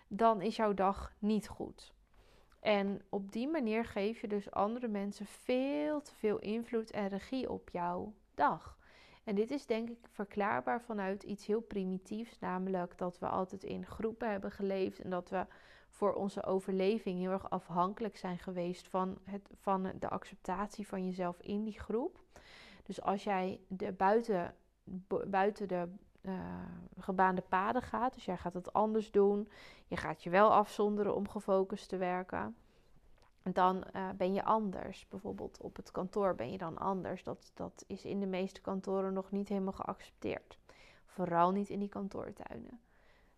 dan 0.08 0.42
is 0.42 0.56
jouw 0.56 0.74
dag 0.74 1.14
niet 1.20 1.48
goed. 1.48 1.95
En 2.66 3.02
op 3.10 3.32
die 3.32 3.48
manier 3.48 3.86
geef 3.86 4.22
je 4.22 4.28
dus 4.28 4.52
andere 4.52 4.88
mensen 4.88 5.26
veel 5.26 6.02
te 6.02 6.16
veel 6.16 6.40
invloed 6.40 6.92
en 6.92 7.08
regie 7.08 7.50
op 7.50 7.70
jouw 7.70 8.14
dag. 8.34 8.78
En 9.24 9.36
dit 9.36 9.52
is 9.52 9.66
denk 9.66 9.90
ik 9.90 9.98
verklaarbaar 10.12 10.82
vanuit 10.82 11.24
iets 11.24 11.46
heel 11.46 11.62
primitiefs, 11.62 12.40
namelijk 12.40 12.98
dat 12.98 13.20
we 13.20 13.28
altijd 13.28 13.64
in 13.64 13.86
groepen 13.86 14.32
hebben 14.32 14.52
geleefd 14.52 15.00
en 15.00 15.10
dat 15.10 15.30
we 15.30 15.46
voor 15.90 16.14
onze 16.14 16.44
overleving 16.44 17.20
heel 17.20 17.32
erg 17.32 17.50
afhankelijk 17.50 18.18
zijn 18.18 18.40
geweest 18.40 18.88
van, 18.88 19.18
het, 19.24 19.50
van 19.62 19.92
de 20.00 20.10
acceptatie 20.10 20.88
van 20.88 21.06
jezelf 21.06 21.40
in 21.42 21.64
die 21.64 21.80
groep. 21.80 22.20
Dus 22.84 23.02
als 23.02 23.24
jij 23.24 23.60
de 23.68 23.92
buiten, 23.92 24.56
buiten 25.28 25.68
de 25.68 25.90
uh, 26.28 26.34
gebaande 26.98 27.42
paden 27.42 27.82
gaat, 27.82 28.14
dus 28.14 28.26
jij 28.26 28.38
gaat 28.38 28.54
het 28.54 28.74
anders 28.74 29.12
doen, 29.12 29.50
je 29.88 29.98
gaat 29.98 30.24
je 30.24 30.30
wel 30.30 30.54
afzonderen 30.54 31.16
om 31.16 31.30
gefocust 31.30 31.90
te 31.90 31.98
werken, 31.98 32.56
dan 33.54 33.84
uh, 33.96 34.10
ben 34.18 34.34
je 34.34 34.44
anders. 34.44 35.08
Bijvoorbeeld 35.08 35.62
op 35.62 35.76
het 35.76 35.92
kantoor 35.92 36.36
ben 36.36 36.52
je 36.52 36.58
dan 36.58 36.78
anders. 36.78 37.24
Dat, 37.24 37.52
dat 37.54 37.84
is 37.88 38.06
in 38.06 38.20
de 38.20 38.26
meeste 38.26 38.62
kantoren 38.62 39.14
nog 39.14 39.32
niet 39.32 39.50
helemaal 39.50 39.74
geaccepteerd. 39.74 40.60
Vooral 41.06 41.52
niet 41.52 41.70
in 41.70 41.80
die 41.80 41.90
kantoortuinen. 41.90 42.80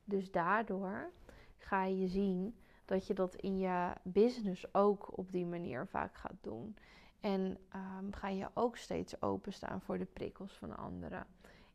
Dus 0.04 0.32
daardoor 0.32 1.12
ga 1.58 1.84
je 1.84 2.08
zien 2.08 2.58
dat 2.86 3.08
je 3.08 3.14
dat 3.14 3.36
in 3.36 3.58
je 3.58 3.94
business 4.04 4.74
ook 4.74 5.18
op 5.18 5.32
die 5.32 5.46
manier 5.46 5.88
vaak 5.88 6.16
gaat 6.16 6.38
doen. 6.42 6.78
En 7.20 7.58
um, 7.76 8.14
ga 8.14 8.28
je 8.28 8.48
ook 8.54 8.78
steeds 8.78 9.22
openstaan 9.22 9.82
voor 9.82 9.98
de 9.98 10.06
prikkels 10.06 10.54
van 10.58 10.78
anderen 10.78 11.28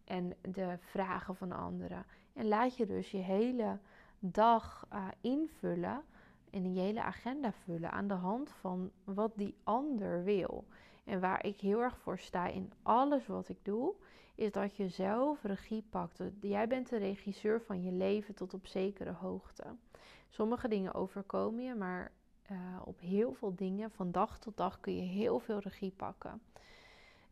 en 0.05 0.35
de 0.41 0.79
vragen 0.81 1.37
van 1.37 1.53
anderen. 1.53 2.05
En 2.33 2.49
laat 2.49 2.77
je 2.77 2.87
dus 2.87 3.11
je 3.11 3.19
hele 3.19 3.79
dag 4.19 4.87
uh, 4.93 5.07
invullen 5.21 6.03
en 6.51 6.75
je 6.75 6.81
hele 6.81 7.03
agenda 7.03 7.53
vullen 7.53 7.91
aan 7.91 8.09
de 8.09 8.15
hand 8.15 8.51
van 8.51 8.91
wat 9.05 9.33
die 9.37 9.55
ander 9.63 10.25
wil. 10.25 10.65
En 11.05 11.21
waar 11.21 11.47
ik 11.47 11.61
heel 11.61 11.81
erg 11.81 11.99
voor 11.99 12.19
sta 12.19 12.47
in 12.47 12.73
alles 12.83 13.27
wat 13.27 13.49
ik 13.49 13.59
doe, 13.63 13.95
is 14.35 14.53
dat 14.53 14.77
je 14.77 14.89
zelf 14.89 15.43
regie 15.43 15.85
pakt. 15.91 16.23
Jij 16.41 16.69
bent 16.69 16.89
de 16.89 16.97
regisseur 16.97 17.61
van 17.61 17.83
je 17.83 17.93
leven 17.93 18.35
tot 18.35 18.55
op 18.55 18.67
zekere 18.67 19.13
hoogte. 19.13 19.65
Sommige 20.29 20.69
dingen 20.69 20.95
overkomen 20.95 21.65
je, 21.65 21.75
maar 21.75 22.13
uh, 22.51 22.59
op 22.85 23.01
heel 23.01 23.33
veel 23.33 23.55
dingen 23.55 23.91
van 23.91 24.11
dag 24.11 24.39
tot 24.39 24.57
dag 24.57 24.81
kun 24.81 24.97
je 24.97 25.03
heel 25.03 25.39
veel 25.39 25.59
regie 25.59 25.93
pakken. 25.97 26.43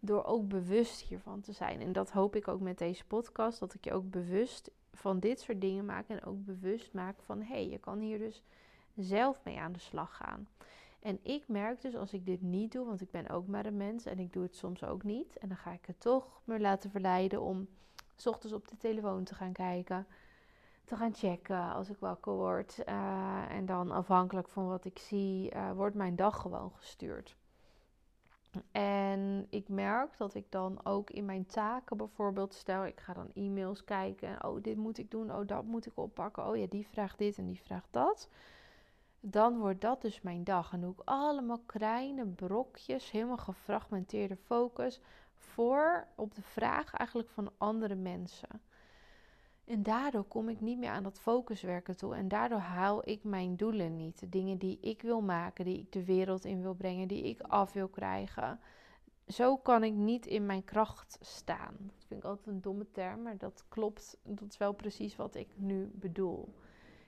Door 0.00 0.24
ook 0.24 0.48
bewust 0.48 1.00
hiervan 1.00 1.40
te 1.40 1.52
zijn. 1.52 1.80
En 1.80 1.92
dat 1.92 2.10
hoop 2.10 2.36
ik 2.36 2.48
ook 2.48 2.60
met 2.60 2.78
deze 2.78 3.06
podcast. 3.06 3.58
Dat 3.58 3.74
ik 3.74 3.84
je 3.84 3.92
ook 3.92 4.10
bewust 4.10 4.70
van 4.92 5.20
dit 5.20 5.40
soort 5.40 5.60
dingen 5.60 5.84
maak. 5.84 6.08
En 6.08 6.24
ook 6.24 6.44
bewust 6.44 6.92
maak 6.92 7.22
van 7.22 7.38
hé, 7.38 7.46
hey, 7.46 7.68
je 7.68 7.78
kan 7.78 7.98
hier 7.98 8.18
dus 8.18 8.42
zelf 8.96 9.40
mee 9.44 9.58
aan 9.58 9.72
de 9.72 9.78
slag 9.78 10.16
gaan. 10.16 10.48
En 11.00 11.18
ik 11.22 11.48
merk 11.48 11.80
dus 11.80 11.94
als 11.94 12.12
ik 12.12 12.26
dit 12.26 12.42
niet 12.42 12.72
doe, 12.72 12.86
want 12.86 13.00
ik 13.00 13.10
ben 13.10 13.28
ook 13.28 13.46
maar 13.46 13.66
een 13.66 13.76
mens 13.76 14.04
en 14.04 14.18
ik 14.18 14.32
doe 14.32 14.42
het 14.42 14.56
soms 14.56 14.84
ook 14.84 15.02
niet. 15.02 15.36
En 15.36 15.48
dan 15.48 15.56
ga 15.56 15.72
ik 15.72 15.86
het 15.86 16.00
toch 16.00 16.40
me 16.44 16.60
laten 16.60 16.90
verleiden 16.90 17.40
om 17.40 17.68
s 18.16 18.26
ochtends 18.26 18.54
op 18.54 18.68
de 18.68 18.76
telefoon 18.76 19.24
te 19.24 19.34
gaan 19.34 19.52
kijken 19.52 20.06
te 20.90 20.96
gaan 20.96 21.14
checken 21.14 21.72
als 21.72 21.88
ik 21.88 21.96
wakker 21.98 22.32
word. 22.32 22.84
Eh, 22.84 23.50
en 23.50 23.66
dan 23.66 23.90
afhankelijk 23.90 24.48
van 24.48 24.66
wat 24.66 24.84
ik 24.84 24.98
zie, 24.98 25.54
uh, 25.54 25.72
wordt 25.72 25.94
mijn 25.94 26.16
dag 26.16 26.40
gewoon 26.40 26.72
gestuurd. 26.74 27.36
En 28.72 29.46
ik 29.50 29.68
merk 29.68 30.16
dat 30.16 30.34
ik 30.34 30.46
dan 30.48 30.84
ook 30.84 31.10
in 31.10 31.24
mijn 31.24 31.46
taken 31.46 31.96
bijvoorbeeld 31.96 32.54
stel, 32.54 32.86
ik 32.86 33.00
ga 33.00 33.12
dan 33.12 33.30
e-mails 33.34 33.84
kijken. 33.84 34.44
Oh, 34.44 34.62
dit 34.62 34.76
moet 34.76 34.98
ik 34.98 35.10
doen. 35.10 35.34
Oh, 35.34 35.46
dat 35.46 35.64
moet 35.64 35.86
ik 35.86 35.92
oppakken. 35.94 36.46
Oh 36.46 36.56
ja, 36.56 36.66
die 36.66 36.86
vraagt 36.86 37.18
dit 37.18 37.38
en 37.38 37.46
die 37.46 37.60
vraagt 37.62 37.88
dat. 37.90 38.28
Dan 39.20 39.58
wordt 39.58 39.80
dat 39.80 40.02
dus 40.02 40.20
mijn 40.20 40.44
dag. 40.44 40.72
En 40.72 40.80
doe 40.80 40.92
ik 40.92 41.00
allemaal 41.04 41.60
kleine 41.66 42.26
brokjes, 42.26 43.10
helemaal 43.10 43.36
gefragmenteerde 43.36 44.36
focus 44.36 45.00
voor 45.34 46.06
op 46.14 46.34
de 46.34 46.42
vraag 46.42 46.94
eigenlijk 46.94 47.30
van 47.30 47.50
andere 47.58 47.94
mensen. 47.94 48.62
En 49.70 49.82
daardoor 49.82 50.24
kom 50.24 50.48
ik 50.48 50.60
niet 50.60 50.78
meer 50.78 50.90
aan 50.90 51.02
dat 51.02 51.20
focuswerken 51.20 51.96
toe. 51.96 52.14
En 52.14 52.28
daardoor 52.28 52.58
haal 52.58 53.08
ik 53.08 53.24
mijn 53.24 53.56
doelen 53.56 53.96
niet. 53.96 54.20
De 54.20 54.28
dingen 54.28 54.58
die 54.58 54.78
ik 54.80 55.02
wil 55.02 55.20
maken, 55.20 55.64
die 55.64 55.78
ik 55.78 55.92
de 55.92 56.04
wereld 56.04 56.44
in 56.44 56.62
wil 56.62 56.74
brengen, 56.74 57.08
die 57.08 57.22
ik 57.22 57.40
af 57.40 57.72
wil 57.72 57.88
krijgen. 57.88 58.60
Zo 59.26 59.56
kan 59.56 59.84
ik 59.84 59.92
niet 59.92 60.26
in 60.26 60.46
mijn 60.46 60.64
kracht 60.64 61.18
staan. 61.20 61.74
Dat 61.78 62.04
vind 62.06 62.20
ik 62.20 62.28
altijd 62.28 62.46
een 62.46 62.60
domme 62.60 62.90
term, 62.90 63.22
maar 63.22 63.38
dat 63.38 63.64
klopt. 63.68 64.18
Dat 64.22 64.48
is 64.50 64.58
wel 64.58 64.72
precies 64.72 65.16
wat 65.16 65.34
ik 65.34 65.48
nu 65.54 65.90
bedoel. 65.94 66.54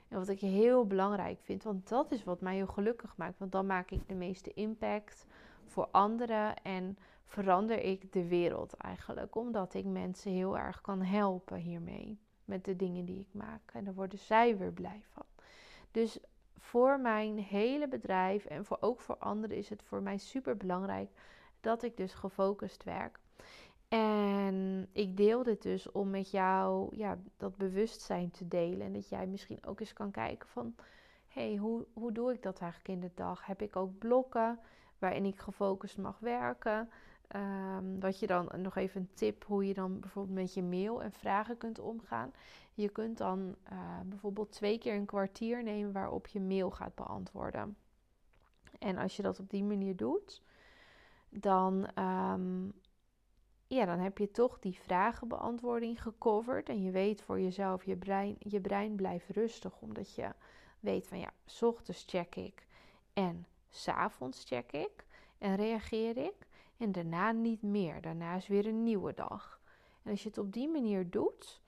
En 0.08 0.18
wat 0.18 0.28
ik 0.28 0.40
heel 0.40 0.86
belangrijk 0.86 1.40
vind, 1.40 1.62
want 1.62 1.88
dat 1.88 2.12
is 2.12 2.24
wat 2.24 2.40
mij 2.40 2.54
heel 2.54 2.66
gelukkig 2.66 3.16
maakt. 3.16 3.38
Want 3.38 3.52
dan 3.52 3.66
maak 3.66 3.90
ik 3.90 4.08
de 4.08 4.14
meeste 4.14 4.52
impact 4.54 5.26
voor 5.64 5.88
anderen 5.90 6.62
en 6.62 6.98
verander 7.24 7.80
ik 7.80 8.12
de 8.12 8.28
wereld 8.28 8.74
eigenlijk. 8.74 9.34
Omdat 9.34 9.74
ik 9.74 9.84
mensen 9.84 10.32
heel 10.32 10.58
erg 10.58 10.80
kan 10.80 11.02
helpen 11.02 11.58
hiermee 11.58 12.18
met 12.44 12.64
de 12.64 12.76
dingen 12.76 13.04
die 13.04 13.20
ik 13.20 13.28
maak. 13.30 13.60
En 13.72 13.84
daar 13.84 13.94
worden 13.94 14.18
zij 14.18 14.56
weer 14.56 14.72
blij 14.72 15.02
van. 15.12 15.24
Dus 15.90 16.18
voor 16.58 17.00
mijn 17.00 17.38
hele 17.38 17.88
bedrijf 17.88 18.44
en 18.44 18.64
voor, 18.64 18.76
ook 18.80 19.00
voor 19.00 19.16
anderen 19.16 19.56
is 19.56 19.68
het 19.68 19.82
voor 19.82 20.02
mij 20.02 20.18
super 20.18 20.56
belangrijk 20.56 21.10
dat 21.60 21.82
ik 21.82 21.96
dus 21.96 22.14
gefocust 22.14 22.84
werk. 22.84 23.18
En 23.88 24.88
ik 24.92 25.16
deel 25.16 25.42
dit 25.42 25.62
dus 25.62 25.90
om 25.90 26.10
met 26.10 26.30
jou 26.30 26.96
ja, 26.96 27.18
dat 27.36 27.56
bewustzijn 27.56 28.30
te 28.30 28.48
delen. 28.48 28.86
En 28.86 28.92
dat 28.92 29.08
jij 29.08 29.26
misschien 29.26 29.64
ook 29.66 29.80
eens 29.80 29.92
kan 29.92 30.10
kijken 30.10 30.48
van... 30.48 30.74
hey, 31.28 31.56
hoe, 31.56 31.86
hoe 31.92 32.12
doe 32.12 32.32
ik 32.32 32.42
dat 32.42 32.60
eigenlijk 32.60 32.90
in 32.92 33.00
de 33.00 33.14
dag? 33.14 33.46
Heb 33.46 33.62
ik 33.62 33.76
ook 33.76 33.98
blokken 33.98 34.58
waarin 34.98 35.24
ik 35.24 35.40
gefocust 35.40 35.98
mag 35.98 36.18
werken? 36.18 36.90
Wat 38.00 38.18
je 38.18 38.26
dan 38.26 38.50
nog 38.56 38.76
even 38.76 39.00
een 39.00 39.14
tip 39.14 39.44
hoe 39.44 39.66
je 39.66 39.74
dan 39.74 40.00
bijvoorbeeld 40.00 40.38
met 40.38 40.54
je 40.54 40.62
mail 40.62 41.02
en 41.02 41.12
vragen 41.12 41.58
kunt 41.58 41.78
omgaan. 41.78 42.32
Je 42.74 42.88
kunt 42.88 43.18
dan 43.18 43.56
uh, 43.72 44.00
bijvoorbeeld 44.04 44.52
twee 44.52 44.78
keer 44.78 44.94
een 44.94 45.06
kwartier 45.06 45.62
nemen 45.62 45.92
waarop 45.92 46.26
je 46.26 46.40
mail 46.40 46.70
gaat 46.70 46.94
beantwoorden. 46.94 47.76
En 48.78 48.96
als 48.96 49.16
je 49.16 49.22
dat 49.22 49.40
op 49.40 49.50
die 49.50 49.64
manier 49.64 49.96
doet, 49.96 50.42
dan, 51.28 51.88
um, 51.98 52.72
ja, 53.66 53.84
dan 53.84 53.98
heb 53.98 54.18
je 54.18 54.30
toch 54.30 54.58
die 54.58 54.78
vragenbeantwoording 54.78 56.02
gecoverd. 56.02 56.68
En 56.68 56.82
je 56.82 56.90
weet 56.90 57.22
voor 57.22 57.40
jezelf, 57.40 57.84
je 57.84 57.96
brein, 57.96 58.36
je 58.38 58.60
brein 58.60 58.94
blijft 58.94 59.28
rustig, 59.28 59.80
omdat 59.80 60.14
je 60.14 60.30
weet 60.80 61.08
van 61.08 61.18
ja, 61.18 61.30
s 61.46 61.62
ochtends 61.62 62.04
check 62.06 62.36
ik 62.36 62.66
en 63.12 63.46
s 63.70 63.88
avonds 63.88 64.44
check 64.44 64.72
ik 64.72 65.06
en 65.38 65.56
reageer 65.56 66.16
ik. 66.16 66.50
En 66.82 66.92
daarna 66.92 67.32
niet 67.32 67.62
meer. 67.62 68.00
Daarna 68.00 68.36
is 68.36 68.46
weer 68.46 68.66
een 68.66 68.82
nieuwe 68.82 69.14
dag. 69.14 69.60
En 70.02 70.10
als 70.10 70.22
je 70.22 70.28
het 70.28 70.38
op 70.38 70.52
die 70.52 70.68
manier 70.68 71.10
doet, 71.10 71.60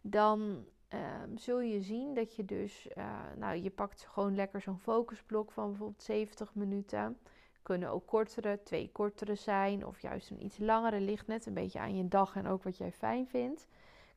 dan 0.00 0.64
ehm, 0.88 1.36
zul 1.36 1.60
je 1.60 1.80
zien 1.80 2.14
dat 2.14 2.36
je 2.36 2.44
dus, 2.44 2.88
uh, 2.96 3.20
nou, 3.36 3.56
je 3.56 3.70
pakt 3.70 4.06
gewoon 4.06 4.34
lekker 4.34 4.60
zo'n 4.60 4.78
focusblok 4.78 5.52
van 5.52 5.68
bijvoorbeeld 5.68 6.02
70 6.02 6.54
minuten. 6.54 7.18
Kunnen 7.62 7.88
ook 7.88 8.06
kortere, 8.06 8.60
twee 8.64 8.90
kortere 8.92 9.34
zijn, 9.34 9.86
of 9.86 10.00
juist 10.00 10.30
een 10.30 10.44
iets 10.44 10.58
langere. 10.58 11.00
Ligt 11.00 11.26
net 11.26 11.46
een 11.46 11.54
beetje 11.54 11.78
aan 11.78 11.96
je 11.96 12.08
dag 12.08 12.36
en 12.36 12.46
ook 12.46 12.62
wat 12.62 12.76
jij 12.76 12.92
fijn 12.92 13.26
vindt. 13.26 13.66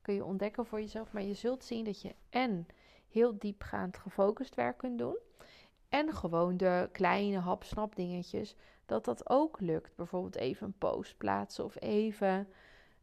Kun 0.02 0.14
je 0.14 0.26
ontdekken 0.26 0.66
voor 0.66 0.80
jezelf. 0.80 1.14
Maar 1.14 1.24
je 1.24 1.34
zult 1.34 1.64
zien 1.64 1.84
dat 1.84 2.02
je 2.02 2.16
en 2.30 2.68
heel 3.10 3.38
diepgaand 3.38 3.98
gefocust 3.98 4.56
werk 4.56 4.78
kunt 4.78 4.98
doen. 4.98 5.18
En 5.90 6.14
gewoon 6.14 6.58
de 6.58 6.90
kleine 6.92 7.38
hapsnap 7.38 7.96
dingetjes 7.96 8.56
dat 8.86 9.06
dat 9.06 9.30
ook 9.30 9.60
lukt. 9.60 9.96
Bijvoorbeeld 9.96 10.36
even 10.36 10.68
een 10.68 10.78
post 10.78 11.18
plaatsen 11.18 11.64
of 11.64 11.82
even 11.82 12.48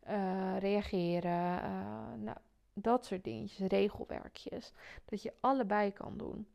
uh, 0.09 0.59
reageren. 0.59 1.63
Uh, 1.65 2.13
nou, 2.17 2.37
dat 2.73 3.07
soort 3.07 3.25
dingetjes, 3.25 3.69
regelwerkjes. 3.69 4.73
Dat 5.05 5.23
je 5.23 5.33
allebei 5.41 5.93
kan 5.93 6.17
doen. 6.17 6.47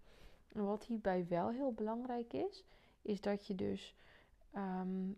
En 0.53 0.65
wat 0.65 0.83
hierbij 0.83 1.25
wel 1.29 1.49
heel 1.49 1.73
belangrijk 1.73 2.33
is, 2.33 2.63
is 3.01 3.21
dat 3.21 3.47
je 3.47 3.55
dus 3.55 3.95
um, 4.55 5.17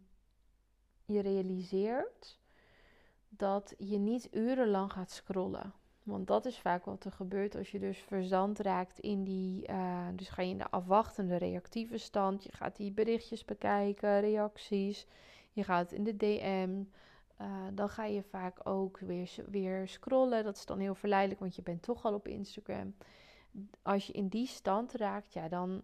je 1.06 1.20
realiseert 1.20 2.40
dat 3.30 3.74
je 3.78 3.98
niet 3.98 4.28
urenlang 4.32 4.92
gaat 4.92 5.12
scrollen. 5.12 5.74
Want 6.08 6.28
dat 6.28 6.46
is 6.46 6.60
vaak 6.60 6.86
wat 6.86 7.06
er 7.06 7.12
gebeurt 7.12 7.56
als 7.56 7.72
je 7.72 7.80
dus 7.80 7.98
verzand 7.98 8.60
raakt 8.60 9.00
in 9.00 9.24
die. 9.24 9.70
Uh, 9.70 10.08
dus 10.16 10.30
ga 10.30 10.42
je 10.42 10.50
in 10.50 10.58
de 10.58 10.70
afwachtende 10.70 11.36
reactieve 11.36 11.98
stand. 11.98 12.44
Je 12.44 12.52
gaat 12.52 12.76
die 12.76 12.92
berichtjes 12.92 13.46
bekijken, 13.46 14.20
reacties. 14.20 15.08
Je 15.52 15.64
gaat 15.64 15.92
in 15.92 16.04
de 16.04 16.18
DM. 16.18 16.84
Uh, 17.42 17.48
dan 17.74 17.90
ga 17.90 18.06
je 18.06 18.24
vaak 18.24 18.60
ook 18.64 19.00
weer, 19.00 19.36
weer 19.50 19.88
scrollen. 19.88 20.44
Dat 20.44 20.56
is 20.56 20.66
dan 20.66 20.80
heel 20.80 20.96
verleidelijk, 20.96 21.40
want 21.40 21.56
je 21.56 21.62
bent 21.62 21.82
toch 21.82 22.06
al 22.06 22.14
op 22.14 22.28
Instagram. 22.28 22.96
Als 23.82 24.08
je 24.08 24.14
in 24.14 24.28
die 24.28 24.48
stand 24.48 24.94
raakt, 24.94 25.34
ja, 25.34 25.48
dan, 25.48 25.82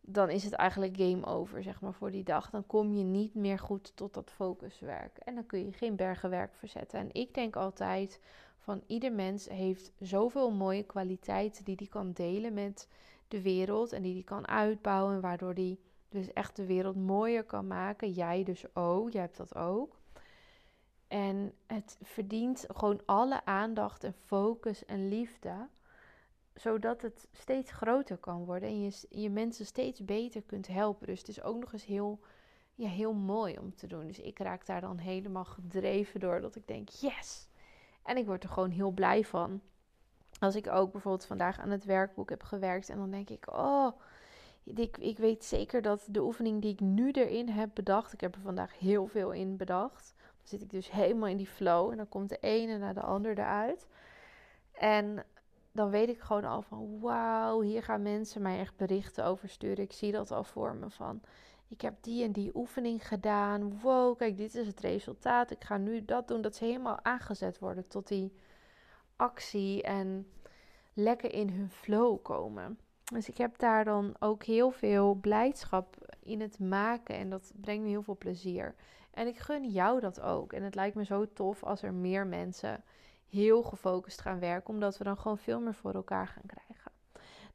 dan 0.00 0.30
is 0.30 0.44
het 0.44 0.52
eigenlijk 0.52 0.96
game 0.96 1.26
over, 1.26 1.62
zeg 1.62 1.80
maar, 1.80 1.94
voor 1.94 2.10
die 2.10 2.24
dag. 2.24 2.50
Dan 2.50 2.66
kom 2.66 2.92
je 2.92 3.04
niet 3.04 3.34
meer 3.34 3.58
goed 3.58 3.92
tot 3.94 4.14
dat 4.14 4.30
focuswerk. 4.30 5.18
En 5.18 5.34
dan 5.34 5.46
kun 5.46 5.64
je 5.64 5.72
geen 5.72 5.96
bergenwerk 5.96 6.54
verzetten. 6.54 6.98
En 6.98 7.08
ik 7.12 7.34
denk 7.34 7.56
altijd 7.56 8.20
van 8.66 8.82
ieder 8.86 9.12
mens 9.12 9.48
heeft 9.48 9.92
zoveel 9.98 10.50
mooie 10.50 10.82
kwaliteiten 10.82 11.64
die 11.64 11.76
die 11.76 11.88
kan 11.88 12.12
delen 12.12 12.54
met 12.54 12.88
de 13.28 13.42
wereld 13.42 13.92
en 13.92 14.02
die 14.02 14.14
die 14.14 14.24
kan 14.24 14.48
uitbouwen, 14.48 15.20
waardoor 15.20 15.54
die 15.54 15.80
dus 16.08 16.32
echt 16.32 16.56
de 16.56 16.66
wereld 16.66 16.96
mooier 16.96 17.44
kan 17.44 17.66
maken. 17.66 18.12
Jij 18.12 18.44
dus 18.44 18.74
ook, 18.74 19.10
jij 19.10 19.20
hebt 19.20 19.36
dat 19.36 19.54
ook. 19.54 19.96
En 21.08 21.52
het 21.66 21.98
verdient 22.02 22.64
gewoon 22.68 23.00
alle 23.04 23.44
aandacht 23.44 24.04
en 24.04 24.12
focus 24.12 24.84
en 24.84 25.08
liefde, 25.08 25.68
zodat 26.54 27.02
het 27.02 27.28
steeds 27.32 27.70
groter 27.70 28.16
kan 28.16 28.44
worden 28.44 28.68
en 28.68 28.82
je, 28.82 29.06
je 29.08 29.30
mensen 29.30 29.66
steeds 29.66 30.04
beter 30.04 30.42
kunt 30.42 30.66
helpen. 30.66 31.06
Dus 31.06 31.18
het 31.18 31.28
is 31.28 31.42
ook 31.42 31.60
nog 31.60 31.72
eens 31.72 31.84
heel, 31.84 32.20
ja, 32.74 32.88
heel 32.88 33.14
mooi 33.14 33.58
om 33.58 33.74
te 33.74 33.86
doen. 33.86 34.06
Dus 34.06 34.18
ik 34.18 34.38
raak 34.38 34.66
daar 34.66 34.80
dan 34.80 34.98
helemaal 34.98 35.44
gedreven 35.44 36.20
door 36.20 36.40
dat 36.40 36.56
ik 36.56 36.66
denk, 36.66 36.88
yes! 36.88 37.48
En 38.06 38.16
ik 38.16 38.26
word 38.26 38.42
er 38.42 38.48
gewoon 38.48 38.70
heel 38.70 38.90
blij 38.90 39.24
van. 39.24 39.60
Als 40.38 40.56
ik 40.56 40.68
ook 40.68 40.92
bijvoorbeeld 40.92 41.26
vandaag 41.26 41.58
aan 41.58 41.70
het 41.70 41.84
werkboek 41.84 42.30
heb 42.30 42.42
gewerkt 42.42 42.88
en 42.88 42.98
dan 42.98 43.10
denk 43.10 43.30
ik, 43.30 43.52
oh, 43.52 44.00
ik, 44.64 44.98
ik 44.98 45.18
weet 45.18 45.44
zeker 45.44 45.82
dat 45.82 46.06
de 46.10 46.22
oefening 46.22 46.62
die 46.62 46.72
ik 46.72 46.80
nu 46.80 47.10
erin 47.10 47.48
heb 47.48 47.70
bedacht, 47.74 48.12
ik 48.12 48.20
heb 48.20 48.34
er 48.34 48.40
vandaag 48.40 48.78
heel 48.78 49.06
veel 49.06 49.32
in 49.32 49.56
bedacht. 49.56 50.14
Dan 50.16 50.48
zit 50.48 50.62
ik 50.62 50.70
dus 50.70 50.90
helemaal 50.90 51.28
in 51.28 51.36
die 51.36 51.46
flow 51.46 51.90
en 51.90 51.96
dan 51.96 52.08
komt 52.08 52.28
de 52.28 52.38
ene 52.40 52.78
naar 52.78 52.94
de 52.94 53.00
ander 53.00 53.38
eruit. 53.38 53.86
En 54.72 55.24
dan 55.72 55.90
weet 55.90 56.08
ik 56.08 56.20
gewoon 56.20 56.44
al 56.44 56.62
van, 56.62 57.00
wauw, 57.00 57.60
hier 57.60 57.82
gaan 57.82 58.02
mensen 58.02 58.42
mij 58.42 58.58
echt 58.58 58.76
berichten 58.76 59.24
over 59.24 59.48
sturen. 59.48 59.84
Ik 59.84 59.92
zie 59.92 60.12
dat 60.12 60.30
al 60.30 60.44
voor 60.44 60.74
me 60.74 60.90
van, 60.90 61.20
ik 61.68 61.80
heb 61.80 61.94
die 62.00 62.24
en 62.24 62.32
die 62.32 62.50
oefening 62.54 63.08
gedaan. 63.08 63.80
Wow, 63.80 64.18
kijk, 64.18 64.36
dit 64.36 64.54
is 64.54 64.66
het 64.66 64.80
resultaat. 64.80 65.50
Ik 65.50 65.64
ga 65.64 65.76
nu 65.76 66.04
dat 66.04 66.28
doen. 66.28 66.40
Dat 66.40 66.56
ze 66.56 66.64
helemaal 66.64 66.98
aangezet 67.02 67.58
worden 67.58 67.88
tot 67.88 68.08
die 68.08 68.32
actie 69.16 69.82
en 69.82 70.26
lekker 70.92 71.32
in 71.32 71.50
hun 71.50 71.70
flow 71.70 72.22
komen. 72.22 72.78
Dus 73.12 73.28
ik 73.28 73.36
heb 73.36 73.58
daar 73.58 73.84
dan 73.84 74.14
ook 74.18 74.44
heel 74.44 74.70
veel 74.70 75.14
blijdschap 75.14 76.16
in 76.20 76.40
het 76.40 76.58
maken 76.58 77.16
en 77.16 77.30
dat 77.30 77.52
brengt 77.60 77.82
me 77.82 77.88
heel 77.88 78.02
veel 78.02 78.16
plezier. 78.16 78.74
En 79.10 79.26
ik 79.26 79.38
gun 79.38 79.70
jou 79.70 80.00
dat 80.00 80.20
ook. 80.20 80.52
En 80.52 80.62
het 80.62 80.74
lijkt 80.74 80.96
me 80.96 81.04
zo 81.04 81.32
tof 81.32 81.64
als 81.64 81.82
er 81.82 81.94
meer 81.94 82.26
mensen 82.26 82.84
heel 83.28 83.62
gefocust 83.62 84.20
gaan 84.20 84.38
werken, 84.38 84.74
omdat 84.74 84.98
we 84.98 85.04
dan 85.04 85.18
gewoon 85.18 85.38
veel 85.38 85.60
meer 85.60 85.74
voor 85.74 85.94
elkaar 85.94 86.26
gaan 86.26 86.46
krijgen. 86.46 86.75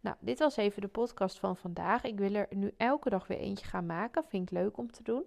Nou, 0.01 0.15
dit 0.19 0.39
was 0.39 0.55
even 0.57 0.81
de 0.81 0.87
podcast 0.87 1.39
van 1.39 1.57
vandaag. 1.57 2.03
Ik 2.03 2.19
wil 2.19 2.33
er 2.33 2.47
nu 2.49 2.73
elke 2.77 3.09
dag 3.09 3.27
weer 3.27 3.37
eentje 3.37 3.65
gaan 3.65 3.85
maken. 3.85 4.23
Vind 4.27 4.51
ik 4.51 4.57
leuk 4.57 4.77
om 4.77 4.91
te 4.91 5.03
doen. 5.03 5.23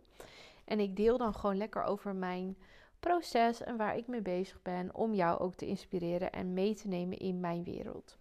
En 0.65 0.81
ik 0.81 0.97
deel 0.97 1.19
dan 1.19 1.35
gewoon 1.35 1.57
lekker 1.57 1.83
over 1.83 2.15
mijn 2.15 2.57
proces 3.01 3.63
en 3.63 3.77
waar 3.77 3.97
ik 3.97 4.07
mee 4.07 4.23
bezig 4.23 4.63
ben 4.63 4.95
om 4.95 5.15
jou 5.15 5.41
ook 5.41 5.55
te 5.55 5.67
inspireren 5.67 6.33
en 6.33 6.55
mee 6.55 6.75
te 6.75 6.89
nemen 6.89 7.19
in 7.19 7.41
mijn 7.41 7.65
wereld. 7.65 8.19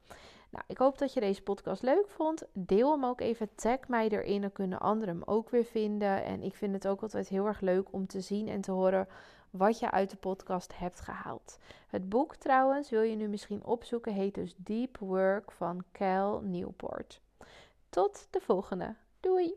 Nou, 0.50 0.66
ik 0.68 0.78
hoop 0.78 0.98
dat 0.98 1.14
je 1.14 1.20
deze 1.20 1.44
podcast 1.44 1.82
leuk 1.82 2.10
vond. 2.10 2.44
Deel 2.54 2.92
hem 2.92 3.06
ook 3.06 3.22
even, 3.22 3.56
tag 3.56 3.88
mij 3.88 4.10
erin, 4.10 4.42
dan 4.42 4.52
kunnen 4.52 4.80
anderen 4.80 5.16
hem 5.16 5.24
ook 5.26 5.50
weer 5.50 5.66
vinden. 5.66 6.24
En 6.24 6.42
ik 6.42 6.56
vind 6.56 6.74
het 6.74 6.88
ook 6.88 7.02
altijd 7.02 7.28
heel 7.28 7.46
erg 7.46 7.62
leuk 7.62 7.94
om 7.94 8.08
te 8.08 8.22
zien 8.22 8.48
en 8.48 8.62
te 8.62 8.72
horen 8.72 9.08
wat 9.58 9.80
je 9.80 9.92
uit 9.92 10.10
de 10.10 10.18
podcast 10.18 10.78
hebt 10.78 11.00
gehaald. 11.00 11.58
Het 11.88 12.10
boek 12.10 12.36
trouwens, 12.36 12.90
wil 12.90 13.02
je 13.02 13.16
nu 13.16 13.28
misschien 13.28 13.64
opzoeken, 13.64 14.14
heet 14.14 14.36
dus 14.36 14.54
Deep 14.58 14.98
Work 14.98 15.52
van 15.52 15.84
Cal 15.92 16.42
Newport. 16.42 17.22
Tot 17.90 18.28
de 18.30 18.42
volgende. 18.42 18.96
Doei! 19.20 19.54